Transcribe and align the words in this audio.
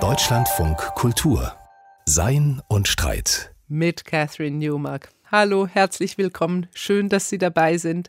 Deutschlandfunk 0.00 0.78
Kultur 0.94 1.52
Sein 2.06 2.62
und 2.68 2.88
Streit 2.88 3.54
mit 3.68 4.06
Catherine 4.06 4.56
Newmark. 4.56 5.10
Hallo, 5.30 5.66
herzlich 5.66 6.16
willkommen. 6.16 6.68
Schön, 6.72 7.10
dass 7.10 7.28
Sie 7.28 7.36
dabei 7.36 7.76
sind. 7.76 8.08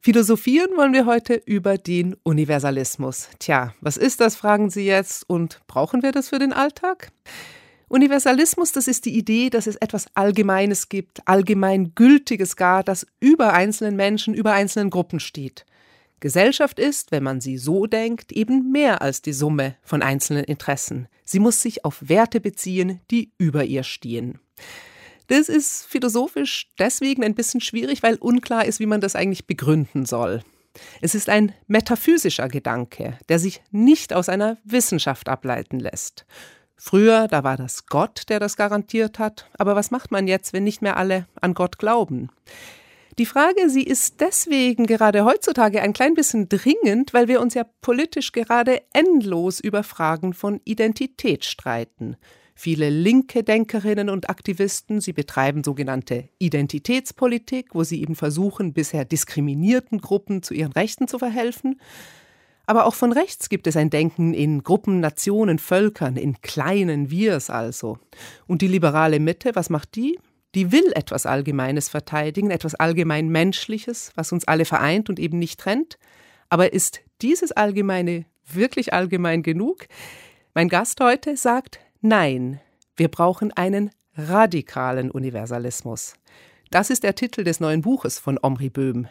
Philosophieren 0.00 0.74
wollen 0.74 0.94
wir 0.94 1.04
heute 1.04 1.34
über 1.34 1.76
den 1.76 2.16
Universalismus. 2.22 3.28
Tja, 3.38 3.74
was 3.82 3.98
ist 3.98 4.22
das, 4.22 4.36
fragen 4.36 4.70
Sie 4.70 4.86
jetzt, 4.86 5.28
und 5.28 5.60
brauchen 5.66 6.02
wir 6.02 6.12
das 6.12 6.30
für 6.30 6.38
den 6.38 6.54
Alltag? 6.54 7.12
Universalismus, 7.88 8.72
das 8.72 8.88
ist 8.88 9.04
die 9.04 9.18
Idee, 9.18 9.50
dass 9.50 9.66
es 9.66 9.76
etwas 9.76 10.06
Allgemeines 10.14 10.88
gibt, 10.88 11.28
allgemein 11.28 11.94
Gültiges 11.94 12.56
gar, 12.56 12.82
das 12.82 13.06
über 13.20 13.52
einzelnen 13.52 13.96
Menschen, 13.96 14.32
über 14.32 14.52
einzelnen 14.52 14.88
Gruppen 14.88 15.20
steht. 15.20 15.66
Gesellschaft 16.20 16.78
ist, 16.78 17.10
wenn 17.10 17.22
man 17.22 17.40
sie 17.40 17.58
so 17.58 17.86
denkt, 17.86 18.32
eben 18.32 18.70
mehr 18.70 19.02
als 19.02 19.22
die 19.22 19.32
Summe 19.32 19.76
von 19.82 20.02
einzelnen 20.02 20.44
Interessen. 20.44 21.08
Sie 21.24 21.38
muss 21.38 21.62
sich 21.62 21.84
auf 21.84 22.08
Werte 22.08 22.40
beziehen, 22.40 23.00
die 23.10 23.32
über 23.38 23.64
ihr 23.64 23.82
stehen. 23.82 24.38
Das 25.28 25.48
ist 25.48 25.86
philosophisch 25.86 26.68
deswegen 26.78 27.22
ein 27.22 27.34
bisschen 27.34 27.60
schwierig, 27.60 28.02
weil 28.02 28.16
unklar 28.16 28.64
ist, 28.64 28.80
wie 28.80 28.86
man 28.86 29.00
das 29.00 29.16
eigentlich 29.16 29.46
begründen 29.46 30.04
soll. 30.04 30.42
Es 31.00 31.14
ist 31.14 31.28
ein 31.28 31.52
metaphysischer 31.66 32.48
Gedanke, 32.48 33.18
der 33.28 33.38
sich 33.38 33.62
nicht 33.70 34.12
aus 34.12 34.28
einer 34.28 34.58
Wissenschaft 34.64 35.28
ableiten 35.28 35.80
lässt. 35.80 36.26
Früher, 36.76 37.28
da 37.28 37.44
war 37.44 37.56
das 37.56 37.86
Gott, 37.86 38.22
der 38.28 38.40
das 38.40 38.56
garantiert 38.56 39.18
hat, 39.18 39.48
aber 39.58 39.76
was 39.76 39.90
macht 39.90 40.10
man 40.10 40.26
jetzt, 40.26 40.52
wenn 40.52 40.64
nicht 40.64 40.80
mehr 40.80 40.96
alle 40.96 41.26
an 41.40 41.54
Gott 41.54 41.78
glauben? 41.78 42.30
Die 43.20 43.26
Frage, 43.26 43.68
sie 43.68 43.82
ist 43.82 44.22
deswegen 44.22 44.86
gerade 44.86 45.26
heutzutage 45.26 45.82
ein 45.82 45.92
klein 45.92 46.14
bisschen 46.14 46.48
dringend, 46.48 47.12
weil 47.12 47.28
wir 47.28 47.42
uns 47.42 47.52
ja 47.52 47.64
politisch 47.82 48.32
gerade 48.32 48.80
endlos 48.94 49.60
über 49.60 49.82
Fragen 49.82 50.32
von 50.32 50.58
Identität 50.64 51.44
streiten. 51.44 52.16
Viele 52.54 52.88
linke 52.88 53.44
Denkerinnen 53.44 54.08
und 54.08 54.30
Aktivisten, 54.30 55.02
sie 55.02 55.12
betreiben 55.12 55.62
sogenannte 55.62 56.30
Identitätspolitik, 56.38 57.74
wo 57.74 57.84
sie 57.84 58.00
eben 58.00 58.14
versuchen, 58.14 58.72
bisher 58.72 59.04
diskriminierten 59.04 60.00
Gruppen 60.00 60.42
zu 60.42 60.54
ihren 60.54 60.72
Rechten 60.72 61.06
zu 61.06 61.18
verhelfen. 61.18 61.78
Aber 62.64 62.86
auch 62.86 62.94
von 62.94 63.12
rechts 63.12 63.50
gibt 63.50 63.66
es 63.66 63.76
ein 63.76 63.90
Denken 63.90 64.32
in 64.32 64.62
Gruppen, 64.62 65.00
Nationen, 65.00 65.58
Völkern, 65.58 66.16
in 66.16 66.40
kleinen 66.40 67.10
Wirs 67.10 67.50
also. 67.50 67.98
Und 68.46 68.62
die 68.62 68.68
liberale 68.68 69.20
Mitte, 69.20 69.50
was 69.54 69.68
macht 69.68 69.94
die? 69.94 70.18
Die 70.54 70.72
will 70.72 70.92
etwas 70.94 71.26
Allgemeines 71.26 71.88
verteidigen, 71.88 72.50
etwas 72.50 72.74
allgemein 72.74 73.28
Menschliches, 73.28 74.12
was 74.16 74.32
uns 74.32 74.46
alle 74.46 74.64
vereint 74.64 75.08
und 75.08 75.20
eben 75.20 75.38
nicht 75.38 75.60
trennt. 75.60 75.98
Aber 76.48 76.72
ist 76.72 77.00
dieses 77.22 77.52
Allgemeine 77.52 78.24
wirklich 78.44 78.92
allgemein 78.92 79.42
genug? 79.42 79.86
Mein 80.54 80.68
Gast 80.68 81.00
heute 81.00 81.36
sagt, 81.36 81.78
Nein, 82.00 82.60
wir 82.96 83.08
brauchen 83.08 83.52
einen 83.52 83.90
radikalen 84.16 85.10
Universalismus. 85.10 86.14
Das 86.70 86.90
ist 86.90 87.02
der 87.02 87.14
Titel 87.14 87.44
des 87.44 87.60
neuen 87.60 87.82
Buches 87.82 88.18
von 88.18 88.38
Omri 88.40 88.70
Böhm. 88.70 89.06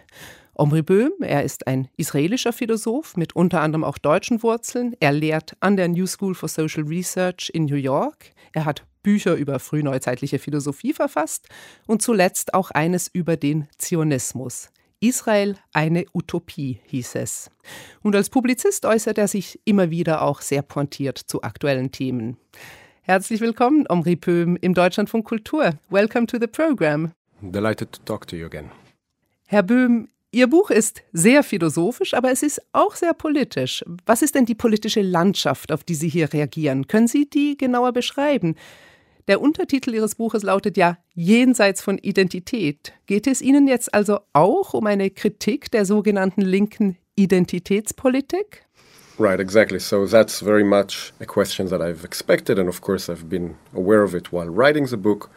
Omri 0.54 0.82
Böhm, 0.82 1.12
er 1.22 1.44
ist 1.44 1.68
ein 1.68 1.88
israelischer 1.96 2.52
Philosoph 2.52 3.16
mit 3.16 3.36
unter 3.36 3.62
anderem 3.62 3.84
auch 3.84 3.98
deutschen 3.98 4.44
Wurzeln. 4.44 4.96
Er 5.00 5.14
lehrt 5.14 5.56
an 5.62 5.78
der 5.78 5.88
New 5.88 6.06
School 6.06 6.36
for 6.36 6.50
Social 6.50 6.84
Research 6.84 7.50
in 7.54 7.66
New 7.66 7.76
York. 7.76 8.32
Er 8.54 8.66
hat 8.66 8.86
Bücher 9.04 9.36
über 9.36 9.60
frühneuzeitliche 9.60 10.40
Philosophie 10.40 10.94
verfasst 10.94 11.48
und 11.88 12.02
zuletzt 12.02 12.54
auch 12.54 12.72
eines 12.72 13.08
über 13.08 13.38
den 13.38 13.68
Zionismus. 13.78 14.70
Israel 15.00 15.56
eine 15.72 16.06
Utopie, 16.14 16.82
hieß 16.88 17.16
es. 17.16 17.50
Und 18.02 18.16
als 18.16 18.30
Publizist 18.30 18.86
äußert 18.86 19.18
er 19.18 19.28
sich 19.28 19.60
immer 19.64 19.90
wieder 19.90 20.22
auch 20.22 20.42
sehr 20.42 20.62
pointiert 20.62 21.18
zu 21.18 21.42
aktuellen 21.42 21.92
Themen. 21.92 22.38
Herzlich 23.02 23.40
willkommen, 23.40 23.86
Omri 23.88 24.18
Pöhm, 24.18 24.58
im 24.60 24.74
Deutschlandfunk 24.74 25.26
Kultur. 25.26 25.72
Welcome 25.90 26.28
to 26.28 26.38
the 26.40 26.48
program. 26.48 27.12
Delighted 27.42 27.94
to 27.94 28.02
talk 28.04 28.28
to 28.28 28.36
you 28.36 28.46
again. 28.46 28.70
Herr 29.48 29.64
Böhm, 29.64 30.10
Ihr 30.32 30.48
Buch 30.48 30.70
ist 30.70 31.02
sehr 31.12 31.42
philosophisch, 31.42 32.14
aber 32.14 32.32
es 32.32 32.44
ist 32.44 32.62
auch 32.72 32.94
sehr 32.96 33.16
politisch. 33.16 33.84
Was 34.06 34.22
ist 34.22 34.36
denn 34.36 34.46
die 34.46 34.54
politische 34.54 35.02
Landschaft, 35.02 35.72
auf 35.72 35.84
die 35.84 35.96
Sie 35.96 36.08
hier 36.08 36.32
reagieren? 36.32 36.86
Können 36.86 37.08
Sie 37.08 37.28
die 37.28 37.58
genauer 37.58 37.94
beschreiben? 37.94 38.56
Der 39.30 39.42
Untertitel 39.42 39.94
Ihres 39.94 40.16
Buches 40.16 40.42
lautet 40.42 40.76
ja 40.76 40.98
Jenseits 41.14 41.84
von 41.84 42.00
Identität. 42.00 42.94
Geht 43.06 43.28
es 43.28 43.44
Ihnen 43.44 43.68
jetzt 43.68 43.94
also 43.94 44.22
auch 44.34 44.74
um 44.74 44.88
eine 44.88 45.12
Kritik 45.12 45.70
der 45.70 45.86
sogenannten 45.86 46.42
linken 46.42 46.98
Identitätspolitik? 47.16 48.66
Right, 49.20 49.40
exactly. 49.40 49.80
So 49.80 50.08
that's 50.08 50.42
very 50.42 50.64
much 50.64 51.14
a 51.20 51.26
question 51.26 51.70
that 51.70 51.80
I've 51.80 52.04
expected, 52.04 52.58
and 52.58 52.68
of 52.68 52.82
course, 52.82 53.08
I've 53.08 53.30
been 53.30 53.54
aware 53.76 54.02
of 54.02 54.16
it 54.16 54.34
while 54.34 54.50
writing 54.50 54.88
the 54.88 54.98
book. 54.98 55.30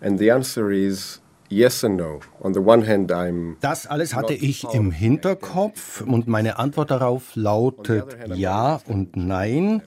And 0.00 0.20
the 0.20 0.30
answer 0.30 0.70
is 0.70 1.20
Yes 1.52 1.82
and 1.82 1.96
no. 1.96 2.20
On 2.42 2.54
the 2.54 2.60
one 2.60 2.86
hand, 2.86 3.10
I'm 3.10 3.56
das 3.60 3.88
alles 3.88 4.14
hatte 4.14 4.34
ich 4.34 4.62
im 4.72 4.92
Hinterkopf 4.92 6.00
und 6.00 6.28
meine 6.28 6.60
Antwort 6.60 6.92
darauf 6.92 7.34
lautet 7.34 8.16
ja 8.36 8.80
und 8.86 9.16
nein. 9.16 9.82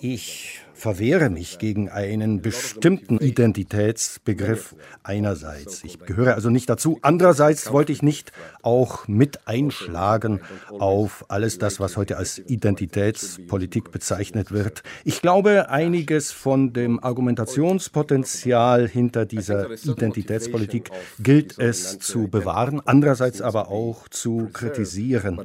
Ich 0.00 0.60
verwehre 0.78 1.28
mich 1.28 1.58
gegen 1.58 1.88
einen 1.88 2.40
bestimmten 2.40 3.18
Identitätsbegriff 3.18 4.76
einerseits. 5.02 5.82
Ich 5.82 5.98
gehöre 5.98 6.34
also 6.34 6.50
nicht 6.50 6.70
dazu. 6.70 7.00
Andererseits 7.02 7.72
wollte 7.72 7.90
ich 7.90 8.02
nicht 8.02 8.30
auch 8.62 9.08
mit 9.08 9.48
einschlagen 9.48 10.40
auf 10.70 11.24
alles 11.28 11.58
das, 11.58 11.80
was 11.80 11.96
heute 11.96 12.16
als 12.16 12.38
Identitätspolitik 12.38 13.90
bezeichnet 13.90 14.52
wird. 14.52 14.84
Ich 15.04 15.20
glaube, 15.20 15.68
einiges 15.68 16.30
von 16.30 16.72
dem 16.72 17.02
Argumentationspotenzial 17.02 18.86
hinter 18.86 19.26
dieser 19.26 19.70
Identitätspolitik 19.70 20.90
gilt 21.18 21.58
es 21.58 21.98
zu 21.98 22.28
bewahren, 22.28 22.80
andererseits 22.84 23.42
aber 23.42 23.68
auch 23.68 24.08
zu 24.08 24.48
kritisieren. 24.52 25.40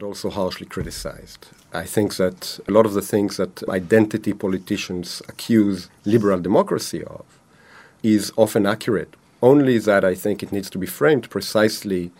I 1.73 1.85
think 1.85 2.15
that 2.17 2.59
a 2.67 2.71
lot 2.71 2.85
of 2.85 2.93
the 2.93 3.01
things 3.01 3.37
that 3.37 3.63
identity 3.67 4.33
politicians 4.33 5.23
accuse 5.27 5.89
liberal 6.05 6.39
democracy 6.39 7.03
of 7.03 7.25
is 8.03 8.31
often 8.37 8.65
accurate. 8.67 9.15
Only 9.41 9.79
that 9.79 10.05
I 10.05 10.13
think 10.13 10.43
it 10.43 10.51
needs 10.51 10.69
to 10.69 10.77
be 10.77 10.85
framed 10.85 11.29
precisely 11.31 12.11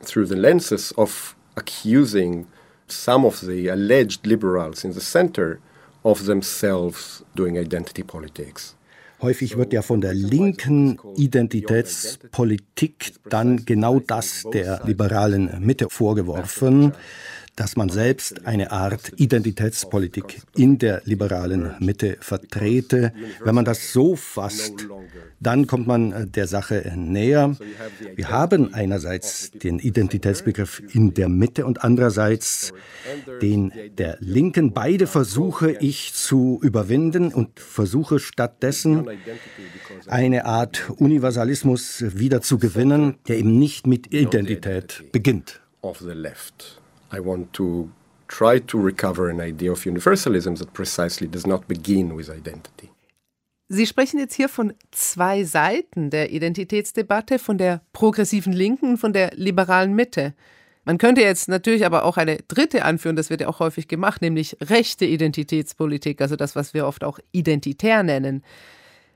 through 0.00 0.26
the 0.26 0.36
lenses 0.36 0.92
of 0.96 1.34
accusing 1.56 2.46
some 2.86 3.24
of 3.24 3.40
the 3.40 3.68
alleged 3.68 4.26
liberals 4.26 4.84
in 4.84 4.92
the 4.92 5.00
center 5.00 5.60
of 6.04 6.26
themselves 6.26 7.22
doing 7.34 7.58
identity 7.58 8.02
politics. 8.02 8.76
Häufig 9.22 9.56
wird 9.58 9.72
ja 9.74 9.82
von 9.82 10.00
der 10.00 10.14
linken 10.14 10.98
Identitätspolitik 11.16 13.12
dann 13.28 13.66
genau 13.66 14.00
das 14.00 14.46
der 14.50 14.80
liberalen 14.86 15.60
Mitte 15.60 15.90
vorgeworfen 15.90 16.94
dass 17.56 17.76
man 17.76 17.88
selbst 17.88 18.46
eine 18.46 18.72
Art 18.72 19.12
Identitätspolitik 19.16 20.40
in 20.56 20.78
der 20.78 21.02
liberalen 21.04 21.74
Mitte 21.78 22.16
vertrete. 22.20 23.12
Wenn 23.44 23.54
man 23.54 23.64
das 23.64 23.92
so 23.92 24.16
fasst, 24.16 24.86
dann 25.40 25.66
kommt 25.66 25.86
man 25.86 26.12
äh, 26.12 26.26
der 26.26 26.46
Sache 26.46 26.92
näher. 26.96 27.56
Wir 28.14 28.28
haben 28.28 28.74
einerseits 28.74 29.50
den 29.50 29.78
Identitätsbegriff 29.78 30.82
in 30.94 31.14
der 31.14 31.28
Mitte 31.28 31.66
und 31.66 31.84
andererseits 31.84 32.72
den 33.42 33.72
der 33.96 34.16
Linken. 34.20 34.72
Beide 34.72 35.06
versuche 35.06 35.72
ich 35.72 36.12
zu 36.14 36.60
überwinden 36.62 37.32
und 37.32 37.58
versuche 37.58 38.18
stattdessen 38.18 39.08
eine 40.06 40.44
Art 40.44 40.90
Universalismus 40.96 42.04
wieder 42.16 42.42
zu 42.42 42.58
gewinnen, 42.58 43.16
der 43.28 43.38
eben 43.38 43.58
nicht 43.58 43.86
mit 43.86 44.12
Identität 44.12 45.04
beginnt. 45.12 45.60
Of 45.82 45.98
the 46.00 46.12
left. 46.12 46.79
I 47.12 47.24
want 47.24 47.52
to 47.54 47.90
try 48.28 48.60
to 48.60 48.78
recover 48.78 49.28
an 49.28 49.40
idea 49.40 49.72
of 49.72 49.84
universalism 49.84 50.54
that 50.54 50.72
precisely 50.72 51.28
does 51.28 51.46
not 51.46 51.66
begin 51.66 52.16
with 52.16 52.28
identity. 52.28 52.90
Sie 53.72 53.86
sprechen 53.86 54.18
jetzt 54.18 54.34
hier 54.34 54.48
von 54.48 54.72
zwei 54.90 55.44
Seiten 55.44 56.10
der 56.10 56.32
Identitätsdebatte, 56.32 57.38
von 57.38 57.56
der 57.56 57.82
progressiven 57.92 58.52
Linken 58.52 58.90
und 58.90 58.98
von 58.98 59.12
der 59.12 59.30
liberalen 59.36 59.94
Mitte. 59.94 60.34
Man 60.84 60.98
könnte 60.98 61.20
jetzt 61.20 61.48
natürlich 61.48 61.86
aber 61.86 62.04
auch 62.04 62.16
eine 62.16 62.38
dritte 62.48 62.84
anführen, 62.84 63.14
das 63.14 63.30
wird 63.30 63.42
ja 63.42 63.48
auch 63.48 63.60
häufig 63.60 63.86
gemacht, 63.86 64.22
nämlich 64.22 64.56
rechte 64.60 65.04
Identitätspolitik, 65.04 66.20
also 66.20 66.34
das, 66.34 66.56
was 66.56 66.74
wir 66.74 66.86
oft 66.86 67.04
auch 67.04 67.20
identitär 67.30 68.02
nennen. 68.02 68.42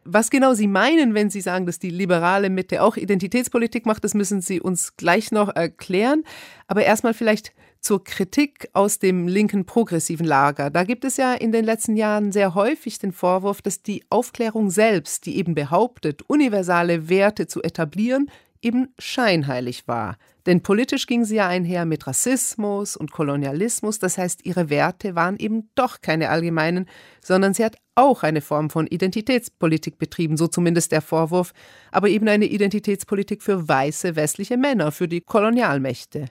Was 0.05 0.31
genau 0.31 0.55
Sie 0.55 0.69
meinen, 0.69 1.15
wenn 1.15 1.31
Sie 1.31 1.41
sagen, 1.41 1.67
dass 1.67 1.81
die 1.81 1.91
liberale 1.91 2.49
Mitte 2.49 2.83
auch 2.83 2.97
Identitätspolitik 2.97 3.87
macht, 3.87 4.05
das 4.05 4.15
müssen 4.15 4.41
Sie 4.41 4.61
uns 4.61 4.97
gleich 4.97 5.33
noch 5.33 5.49
erklären. 5.57 6.23
Aber 6.69 6.85
erstmal 6.85 7.15
vielleicht 7.15 7.55
zur 7.85 8.03
Kritik 8.03 8.69
aus 8.73 8.99
dem 8.99 9.29
linken 9.29 9.67
progressiven 9.67 10.27
Lager. 10.27 10.71
Da 10.71 10.85
gibt 10.85 11.05
es 11.05 11.19
ja 11.19 11.35
in 11.35 11.53
den 11.53 11.65
letzten 11.65 11.97
Jahren 11.97 12.33
sehr 12.33 12.55
häufig 12.55 12.99
den 12.99 13.13
Vorwurf, 13.13 13.61
dass 13.61 13.83
die 13.83 14.03
Aufklärung 14.09 14.71
selbst, 14.71 15.27
die 15.27 15.37
eben 15.37 15.55
behauptet, 15.55 16.23
universale 16.23 17.09
Werte 17.09 17.47
zu 17.47 17.63
etablieren, 17.63 18.31
eben 18.63 18.89
scheinheilig 18.99 19.87
war. 19.87 20.17
Denn 20.47 20.63
politisch 20.63 21.07
ging 21.07 21.25
sie 21.25 21.37
ja 21.37 21.49
einher 21.49 21.85
mit 21.85 22.07
Rassismus 22.07 22.97
und 22.97 23.13
Kolonialismus, 23.13 23.99
das 23.99 24.19
heißt, 24.19 24.45
ihre 24.45 24.71
Werte 24.71 25.15
waren 25.15 25.39
eben 25.39 25.71
doch 25.75 26.01
keine 26.01 26.31
allgemeinen, 26.31 26.87
sondern 27.23 27.55
sie 27.55 27.65
hat 27.65 27.77
auch 27.95 28.23
eine 28.23 28.41
Form 28.41 28.71
von 28.71 28.87
Identitätspolitik 28.87 29.99
betrieben, 29.99 30.37
so 30.37 30.47
zumindest 30.47 30.93
der 30.93 31.03
Vorwurf, 31.03 31.53
aber 31.93 32.09
eben 32.09 32.29
eine 32.29 32.47
Identitätspolitik 32.47 33.43
für 33.43 33.69
weiße 33.69 34.17
westliche 34.17 34.57
Männer, 34.57 34.93
für 34.93 35.09
die 35.09 35.21
Kolonialmächte. 35.21 36.27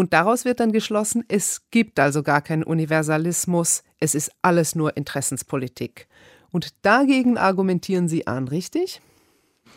Und 0.00 0.14
daraus 0.14 0.46
wird 0.46 0.60
dann 0.60 0.72
geschlossen, 0.72 1.24
es 1.28 1.60
gibt 1.70 2.00
also 2.00 2.22
gar 2.22 2.40
keinen 2.40 2.62
Universalismus, 2.62 3.82
es 3.98 4.14
ist 4.14 4.30
alles 4.40 4.74
nur 4.74 4.96
Interessenspolitik. 4.96 6.08
Und 6.50 6.68
dagegen 6.80 7.36
argumentieren 7.36 8.08
Sie 8.08 8.26
an, 8.26 8.48
richtig? 8.48 9.02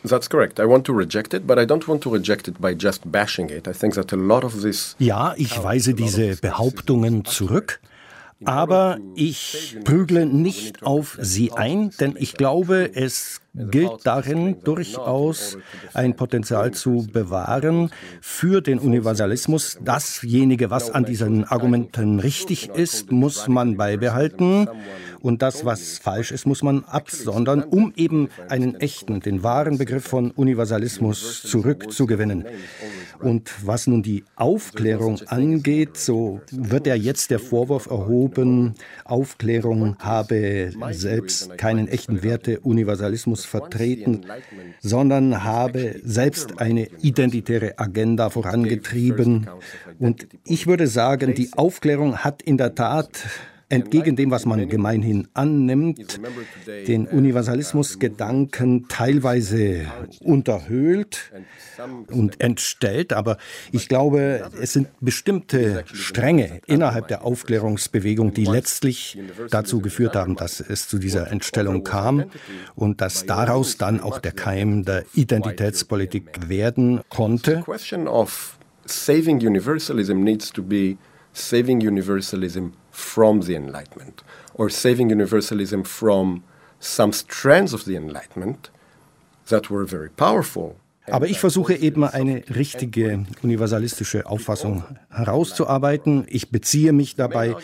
That's 0.07 0.29
correct. 0.29 0.59
I 0.59 0.63
want 0.63 0.85
to 0.85 0.93
reject 0.93 1.33
it, 1.33 1.45
but 1.45 1.57
I 1.57 1.63
don't 1.63 1.89
want 1.89 2.03
to 2.03 2.09
reject 2.09 2.47
it 2.47 2.61
by 2.61 2.69
just 2.69 3.11
bashing 3.11 3.49
it. 3.49 3.67
I 3.67 3.73
think 3.73 3.95
that 3.95 4.13
a 4.13 4.15
lot 4.15 4.45
of 4.45 4.61
this 4.61 4.95
Ja, 4.97 5.33
ich 5.35 5.61
weise 5.61 5.93
diese 5.93 6.37
Behauptungen 6.37 7.25
zurück. 7.25 7.81
Aber 8.45 8.99
ich 9.15 9.77
prügle 9.83 10.25
nicht 10.25 10.83
auf 10.83 11.17
sie 11.21 11.51
ein, 11.51 11.91
denn 11.99 12.15
ich 12.17 12.35
glaube, 12.35 12.91
es 12.95 13.41
gilt 13.53 14.05
darin 14.05 14.57
durchaus 14.63 15.57
ein 15.94 16.15
Potenzial 16.15 16.71
zu 16.71 17.07
bewahren 17.11 17.91
für 18.19 18.61
den 18.61 18.79
Universalismus. 18.79 19.77
Dasjenige, 19.83 20.71
was 20.71 20.89
an 20.89 21.05
diesen 21.05 21.44
Argumenten 21.44 22.19
richtig 22.19 22.69
ist, 22.69 23.11
muss 23.11 23.47
man 23.47 23.77
beibehalten. 23.77 24.67
Und 25.21 25.41
das, 25.41 25.63
was 25.63 26.00
falsch 26.00 26.31
ist, 26.31 26.45
muss 26.45 26.63
man 26.63 26.83
absondern, 26.83 27.63
um 27.63 27.94
eben 27.95 28.27
einen 28.50 28.75
echten, 28.75 29.21
den 29.21 29.44
wahren 29.44 29.77
Begriff 29.77 30.03
von 30.03 30.31
Universalismus 30.31 31.44
zurückzugewinnen. 31.44 32.45
Und 33.19 33.51
was 33.65 33.88
nun 33.88 34.03
die 34.03 34.25
Aufklärung 34.35 35.21
angeht, 35.27 35.95
so 35.95 36.41
wird 36.51 36.88
ja 36.88 36.95
jetzt 36.95 37.31
der 37.31 37.39
Vorwurf 37.39 37.85
erhoben, 37.85 38.73
Aufklärung 39.06 39.95
habe 39.99 40.71
selbst 40.91 41.57
keinen 41.57 41.88
echten 41.88 42.21
Werte-Universalismus 43.44 43.45
vertreten, 43.45 44.22
sondern 44.80 45.44
habe 45.44 46.00
selbst 46.04 46.60
eine 46.60 46.88
identitäre 47.01 47.78
Agenda 47.78 48.30
vorangetrieben. 48.30 49.48
Und 50.00 50.28
ich 50.45 50.68
würde 50.68 50.88
sagen, 50.88 51.34
die 51.34 51.51
Aufklärung 51.56 52.18
hat 52.18 52.42
in 52.42 52.57
der 52.57 52.75
Tat 52.75 53.25
entgegen 53.73 54.15
dem, 54.15 54.31
was 54.31 54.45
man 54.45 54.69
gemeinhin 54.69 55.27
annimmt, 55.33 56.19
den 56.87 57.07
Universalismusgedanken 57.07 58.87
teilweise 58.87 59.85
unterhöhlt 60.21 61.31
und 62.11 62.39
entstellt. 62.39 63.13
Aber 63.13 63.37
ich 63.71 63.89
glaube, 63.89 64.49
es 64.61 64.73
sind 64.73 64.89
bestimmte 65.01 65.83
Stränge 65.91 66.61
innerhalb 66.67 67.07
der 67.07 67.25
Aufklärungsbewegung, 67.25 68.33
die 68.33 68.45
letztlich 68.45 69.17
dazu 69.49 69.81
geführt 69.81 70.15
haben, 70.15 70.35
dass 70.35 70.59
es 70.59 70.87
zu 70.87 70.99
dieser 70.99 71.31
Entstellung 71.31 71.83
kam 71.83 72.25
und 72.75 73.01
dass 73.01 73.25
daraus 73.25 73.77
dann 73.77 73.99
auch 73.99 74.19
der 74.19 74.33
Keim 74.33 74.85
der 74.85 75.03
Identitätspolitik 75.13 76.47
werden 76.47 77.01
konnte. 77.09 77.63
Saving 78.85 79.37
universalism 79.37 80.25
needs 80.25 80.51
to 80.51 80.61
be 80.61 80.97
saving 81.31 81.79
universalism 81.79 82.73
from 82.94 83.42
the 83.42 83.56
Enlightenment 83.56 84.24
or 84.54 84.69
saving 84.69 85.10
universalism 85.10 85.84
from 85.84 86.44
some 86.80 87.12
strands 87.12 87.74
of 87.74 87.86
the 87.86 87.95
Enlightenment 87.95 88.69
that 89.48 89.69
were 89.69 89.84
very 89.84 90.10
powerful 90.10 90.78
Aber 91.07 91.27
ich 91.27 91.39
versuche 91.39 91.75
eben 91.75 92.05
eine 92.05 92.44
richtige 92.55 93.25
universalistische 93.41 94.25
Auffassung 94.25 94.85
herauszuarbeiten. 95.09 96.25
Ich 96.29 96.50
beziehe 96.50 96.94
mich 96.94 97.15
dabei 97.15 97.55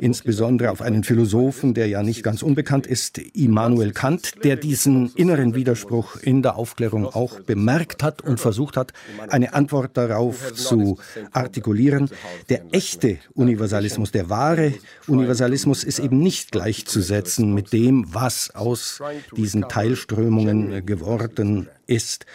insbesondere 0.00 0.72
auf 0.72 0.82
einen 0.82 1.04
Philosophen, 1.04 1.74
der 1.74 1.86
ja 1.86 2.02
nicht 2.02 2.24
ganz 2.24 2.42
unbekannt 2.42 2.88
ist, 2.88 3.18
Immanuel 3.18 3.92
Kant, 3.92 4.44
der 4.44 4.56
diesen 4.56 5.12
inneren 5.14 5.54
Widerspruch 5.54 6.16
in 6.16 6.42
der 6.42 6.56
Aufklärung 6.56 7.06
auch 7.06 7.38
bemerkt 7.40 8.02
hat 8.02 8.22
und 8.22 8.40
versucht 8.40 8.76
hat, 8.76 8.92
eine 9.28 9.54
Antwort 9.54 9.96
darauf 9.96 10.52
zu 10.54 10.98
artikulieren. 11.30 12.10
Der 12.48 12.62
echte 12.72 13.18
Universalismus, 13.34 14.10
der 14.10 14.28
wahre 14.28 14.74
Universalismus 15.06 15.84
ist 15.84 16.00
eben 16.00 16.18
nicht 16.18 16.50
gleichzusetzen 16.50 17.54
mit 17.54 17.72
dem, 17.72 18.12
was 18.12 18.54
aus 18.56 19.00
diesen 19.36 19.68
Teilströmungen 19.68 20.84
geworden 20.84 21.68
ist. 21.86 22.26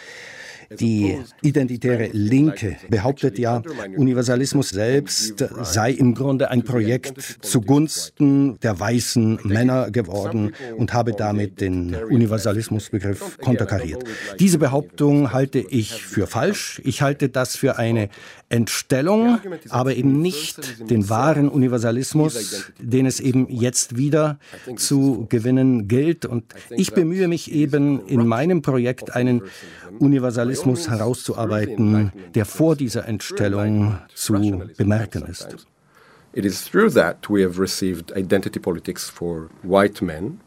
Die 0.78 1.18
identitäre 1.42 2.08
Linke 2.12 2.76
behauptet 2.88 3.38
ja, 3.38 3.62
Universalismus 3.96 4.70
selbst 4.70 5.44
sei 5.62 5.90
im 5.90 6.14
Grunde 6.14 6.50
ein 6.50 6.64
Projekt 6.64 7.38
zugunsten 7.42 8.58
der 8.60 8.78
weißen 8.78 9.40
Männer 9.44 9.90
geworden 9.90 10.52
und 10.76 10.92
habe 10.92 11.12
damit 11.12 11.60
den 11.60 11.94
Universalismusbegriff 11.94 13.38
konterkariert. 13.38 14.04
Diese 14.38 14.58
Behauptung 14.58 15.32
halte 15.32 15.58
ich 15.58 16.02
für 16.02 16.26
falsch. 16.26 16.80
Ich 16.84 17.02
halte 17.02 17.28
das 17.28 17.56
für 17.56 17.78
eine 17.78 18.08
Entstellung, 18.48 19.38
aber 19.70 19.96
eben 19.96 20.20
nicht 20.20 20.90
den 20.90 21.08
wahren 21.08 21.48
Universalismus, 21.48 22.72
den 22.78 23.06
es 23.06 23.18
eben 23.20 23.48
jetzt 23.48 23.96
wieder 23.96 24.38
zu 24.76 25.26
gewinnen 25.28 25.88
gilt. 25.88 26.24
Und 26.26 26.44
ich 26.70 26.92
bemühe 26.92 27.28
mich 27.28 27.52
eben 27.52 28.06
in 28.06 28.26
meinem 28.26 28.62
Projekt 28.62 29.14
einen 29.14 29.42
Universalismus 29.98 30.53
herauszuarbeiten, 30.54 32.12
der 32.34 32.44
vor 32.44 32.76
dieser 32.76 33.06
Entstellung 33.08 33.98
zu 34.14 34.34
bemerken 34.76 35.26
ist. 35.26 35.66
It 36.32 36.44
is 36.44 36.64
through 36.64 36.92
that 36.94 37.28
we 37.30 37.44
have 37.44 37.60
received 37.60 38.10
identity 38.16 38.58
politics 38.58 39.08
for 39.08 39.50
white 39.62 40.04
men. 40.04 40.40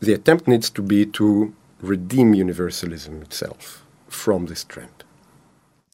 The 0.00 0.14
attempt 0.14 0.46
needs 0.46 0.72
to 0.72 0.82
be 0.82 1.10
to 1.12 1.52
redeem 1.82 2.32
universalism 2.32 3.22
itself 3.22 3.84
from 4.08 4.46
this 4.46 4.66
trend. 4.66 5.04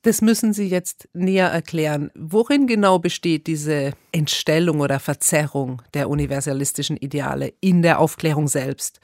Das 0.03 0.21
müssen 0.21 0.53
Sie 0.53 0.67
jetzt 0.67 1.09
näher 1.13 1.49
erklären. 1.49 2.11
Worin 2.15 2.67
genau 2.67 2.99
besteht 2.99 3.47
diese 3.47 3.93
Entstellung 4.11 4.81
oder 4.81 4.99
Verzerrung 4.99 5.81
der 5.95 6.11
universalistischen 6.11 6.97
Ideale 6.97 7.55
in 7.61 7.83
der 7.83 8.01
Aufklärung 8.01 8.49
selbst? 8.49 9.01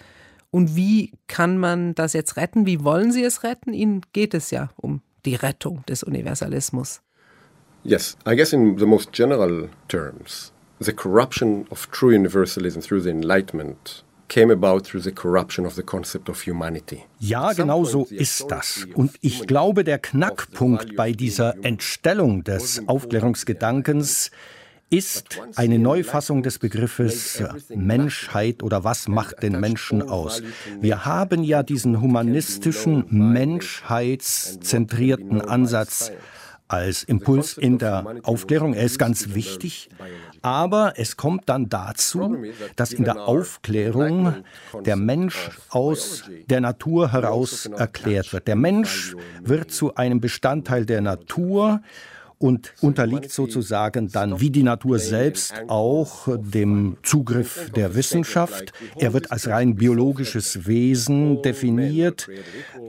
Und 0.51 0.77
wie 0.77 1.13
kann 1.27 1.59
man 1.59 1.95
das 1.95 2.13
jetzt 2.15 2.37
retten? 2.37 2.67
Wie 2.67 2.83
wollen 2.83 3.13
Sie 3.13 3.23
es 3.23 3.43
retten? 3.43 3.73
Ihnen 3.73 4.01
geht 4.13 4.35
es 4.35 4.51
ja 4.51 4.71
um 4.77 5.03
die 5.25 5.35
Rettung 5.35 5.85
des 5.87 6.03
Universalismus. 6.03 7.03
Yes, 7.85 8.17
I 8.27 8.35
guess 8.35 8.53
in 8.53 8.79
the 8.79 8.87
most 8.87 9.13
general 9.13 9.69
terms, 9.89 10.53
the 10.81 10.93
corruption 10.93 11.67
of 11.71 11.87
true 11.91 12.15
universalism 12.15 12.81
through 12.81 13.03
the 13.03 13.11
Enlightenment 13.11 14.05
came 14.29 14.51
about 14.53 14.81
through 14.81 15.03
the 15.03 15.13
corruption 15.13 15.65
of 15.65 15.75
the 15.75 15.83
concept 15.83 16.29
of 16.29 16.47
humanity. 16.47 17.05
Ja, 17.19 17.53
genau 17.53 17.85
so 17.85 18.07
ist 18.11 18.51
das. 18.51 18.87
Und 18.95 19.13
ich 19.21 19.47
glaube, 19.47 19.85
der 19.85 19.99
Knackpunkt 19.99 20.97
bei 20.97 21.13
dieser 21.13 21.65
Entstellung 21.65 22.45
des 22.45 22.87
Aufklärungsgedankens 22.87 24.11
ist 24.27 24.31
eine 25.57 25.79
Neufassung 25.79 26.43
des 26.43 26.59
Begriffes 26.59 27.43
Menschheit 27.69 28.63
oder 28.63 28.85
was 28.85 29.07
macht 29.09 29.43
den 29.43 29.61
Menschen 29.61 30.01
aus. 30.03 30.43
Wir 30.81 31.05
haben 31.05 31.45
ja 31.45 31.63
diesen 31.63 32.01
humanistischen, 32.01 33.05
menschheitszentrierten 33.11 35.43
Ansatz 35.43 36.11
als 36.69 37.03
Impuls 37.03 37.57
in 37.57 37.79
der 37.79 38.05
Aufklärung. 38.23 38.75
Er 38.75 38.85
ist 38.85 38.99
ganz 38.99 39.35
wichtig, 39.35 39.89
aber 40.43 40.95
es 40.97 41.17
kommt 41.17 41.49
dann 41.49 41.69
dazu, 41.69 42.37
dass 42.77 42.93
in 42.93 43.05
der 43.05 43.27
Aufklärung 43.27 44.35
der 44.85 44.97
Mensch 44.97 45.51
aus 45.71 46.25
der 46.49 46.61
Natur 46.61 47.13
heraus 47.13 47.67
erklärt 47.67 48.33
wird. 48.33 48.49
Der 48.49 48.57
Mensch 48.57 49.17
wird 49.43 49.71
zu 49.71 49.95
einem 49.95 50.21
Bestandteil 50.21 50.85
der 50.85 51.01
Natur 51.01 51.81
und 52.39 52.73
unterliegt 52.81 53.33
sozusagen 53.33 54.11
dann 54.11 54.41
wie 54.41 54.51
die 54.51 54.63
Natur 54.63 54.99
selbst 54.99 55.55
auch 55.67 56.29
dem 56.39 56.97
Zugriff 57.03 57.71
der 57.75 57.95
Wissenschaft. 57.95 58.73
Er 58.97 59.13
wird 59.13 59.33
als 59.33 59.49
rein 59.49 59.75
biologisches 59.75 60.67
Wesen 60.67 61.43
definiert, 61.43 62.29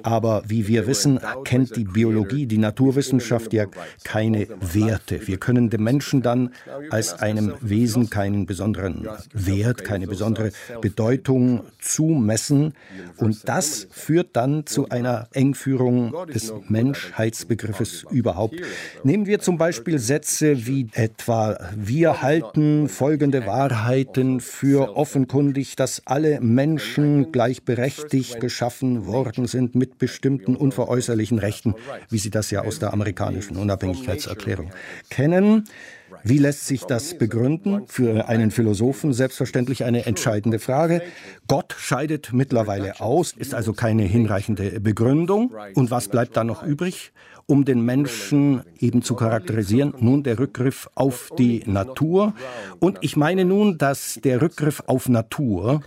aber 0.03 0.43
wie 0.47 0.67
wir 0.67 0.85
wissen, 0.87 1.19
kennt 1.43 1.75
die 1.75 1.83
Biologie, 1.83 2.45
die 2.45 2.57
Naturwissenschaft 2.57 3.53
ja 3.53 3.65
keine 4.03 4.47
Werte. 4.59 5.27
Wir 5.27 5.37
können 5.37 5.69
dem 5.69 5.83
Menschen 5.83 6.21
dann 6.21 6.51
als 6.91 7.13
einem 7.13 7.55
Wesen 7.61 8.09
keinen 8.09 8.45
besonderen 8.45 9.07
Wert, 9.33 9.83
keine 9.83 10.07
besondere 10.07 10.51
Bedeutung 10.81 11.63
zumessen 11.79 12.73
und 13.17 13.47
das 13.49 13.87
führt 13.89 14.35
dann 14.35 14.65
zu 14.65 14.89
einer 14.89 15.27
Engführung 15.33 16.13
des 16.31 16.53
Menschheitsbegriffes 16.67 18.05
überhaupt. 18.11 18.55
Nehmen 19.03 19.25
wir 19.25 19.38
zum 19.39 19.57
Beispiel 19.57 19.99
Sätze 19.99 20.65
wie 20.67 20.87
etwa 20.93 21.57
wir 21.75 22.21
halten 22.21 22.89
folgende 22.89 23.45
Wahrheiten 23.45 24.39
für 24.39 24.95
offenkundig, 24.95 25.75
dass 25.75 26.01
alle 26.05 26.39
Menschen 26.41 27.31
gleichberechtigt 27.31 28.39
geschaffen 28.39 29.05
worden 29.05 29.47
sind 29.47 29.75
mit 29.75 29.97
bestimmten 29.97 30.55
unveräußerlichen 30.55 31.39
Rechten, 31.39 31.75
wie 32.09 32.19
Sie 32.19 32.29
das 32.29 32.51
ja 32.51 32.63
aus 32.63 32.79
der 32.79 32.93
amerikanischen 32.93 33.57
Unabhängigkeitserklärung 33.57 34.71
kennen. 35.09 35.65
Wie 36.23 36.37
lässt 36.37 36.67
sich 36.67 36.83
das 36.83 37.17
begründen? 37.17 37.87
Für 37.87 38.27
einen 38.27 38.51
Philosophen 38.51 39.13
selbstverständlich 39.13 39.83
eine 39.83 40.05
entscheidende 40.05 40.59
Frage. 40.59 41.01
Gott 41.47 41.75
scheidet 41.77 42.33
mittlerweile 42.33 42.99
aus, 43.01 43.33
ist 43.33 43.53
also 43.53 43.73
keine 43.73 44.03
hinreichende 44.03 44.79
Begründung. 44.79 45.53
Und 45.75 45.91
was 45.91 46.07
bleibt 46.07 46.37
dann 46.37 46.47
noch 46.47 46.63
übrig? 46.63 47.11
um 47.49 47.65
den 47.65 47.83
Menschen 47.83 48.61
eben 48.77 49.01
zu 49.01 49.15
charakterisieren. 49.15 49.95
Nun 49.99 50.21
der 50.21 50.37
Rückgriff 50.37 50.87
auf 50.93 51.31
die 51.35 51.63
Natur. 51.65 52.35
Und 52.79 52.99
ich 53.01 53.17
meine 53.17 53.43
nun, 53.43 53.79
dass 53.79 54.19
der 54.23 54.43
Rückgriff 54.43 54.83
auf 54.85 55.09
Natur 55.09 55.81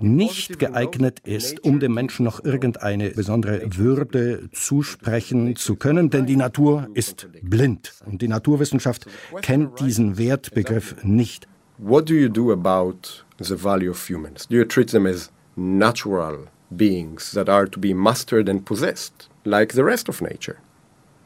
nicht 0.00 0.58
geeignet 0.58 1.20
ist, 1.20 1.64
um 1.64 1.80
dem 1.80 1.94
Menschen 1.94 2.24
noch 2.24 2.44
irgendeine 2.44 3.10
besondere 3.10 3.62
Würde 3.76 4.48
zusprechen 4.52 5.56
zu 5.56 5.76
können, 5.76 6.10
denn 6.10 6.26
die 6.26 6.36
Natur 6.36 6.88
ist 6.94 7.28
blind 7.42 7.92
und 8.04 8.22
die 8.22 8.28
Naturwissenschaft 8.28 9.06
kennt 9.42 9.80
diesen 9.80 10.18
Wertbegriff 10.18 10.96
nicht. 11.02 11.46
What 11.78 12.08
do 12.08 12.14
you 12.14 12.28
do 12.28 12.52
about 12.52 13.24
the 13.38 13.54
value 13.54 13.90
of 13.90 14.08
humans? 14.08 14.46
Do 14.48 14.56
you 14.56 14.64
treat 14.64 14.90
them 14.90 15.06
as 15.06 15.30
natural 15.56 16.48
beings 16.70 17.32
that 17.32 17.48
are 17.48 17.68
to 17.68 17.78
be 17.78 17.94
mastered 17.94 18.48
and 18.48 18.64
possessed, 18.64 19.28
like 19.44 19.74
the 19.74 19.82
rest 19.82 20.08
of 20.08 20.22
nature? 20.22 20.56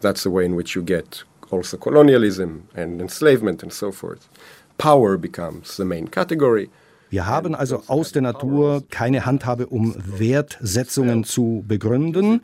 That's 0.01 0.23
the 0.23 0.31
way 0.31 0.45
in 0.45 0.57
which 0.57 0.75
you 0.75 0.83
get 0.83 1.25
also 1.51 1.77
colonialism 1.77 2.69
and 2.75 3.01
enslavement 3.01 3.63
and 3.63 3.73
so 3.73 3.93
forth. 3.93 4.29
Power 4.79 5.17
becomes 5.17 5.77
the 5.77 5.85
main 5.85 6.09
category. 6.09 6.71
Wir 7.11 7.27
haben 7.27 7.57
also 7.57 7.83
aus 7.89 8.13
der 8.13 8.23
Natur 8.23 8.85
keine 8.89 9.27
Handhabe, 9.27 9.67
um 9.67 9.95
Wertsetzungen 9.99 11.25
zu 11.25 11.65
begründen. 11.67 12.43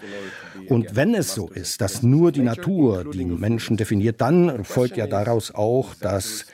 Und 0.69 0.97
wenn 0.97 1.15
es 1.15 1.35
so 1.35 1.49
ist, 1.49 1.81
dass 1.81 2.03
nur 2.03 2.33
die 2.33 2.43
Natur 2.43 3.05
die 3.05 3.25
Menschen 3.25 3.77
definiert, 3.77 4.21
dann 4.21 4.65
folgt 4.65 4.97
ja 4.97 5.07
daraus 5.07 5.55
auch, 5.55 5.95
dass 5.95 6.47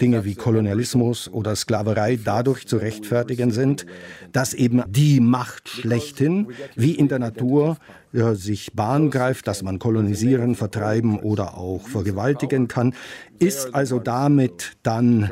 Dinge 0.00 0.24
wie 0.24 0.34
Kolonialismus 0.34 1.28
oder 1.28 1.54
Sklaverei 1.56 2.18
dadurch 2.22 2.66
zu 2.66 2.76
rechtfertigen 2.76 3.50
sind, 3.50 3.86
dass 4.32 4.54
eben 4.54 4.82
die 4.88 5.20
Macht 5.20 5.68
schlechthin, 5.68 6.48
wie 6.76 6.92
in 6.92 7.08
der 7.08 7.18
Natur, 7.18 7.76
sich 8.32 8.72
Bahn 8.72 9.10
greift, 9.10 9.46
dass 9.46 9.62
man 9.62 9.78
kolonisieren, 9.78 10.54
vertreiben 10.54 11.18
oder 11.18 11.58
auch 11.58 11.86
vergewaltigen 11.86 12.66
kann, 12.66 12.94
ist 13.38 13.74
also 13.74 13.98
damit 13.98 14.78
dann 14.82 15.30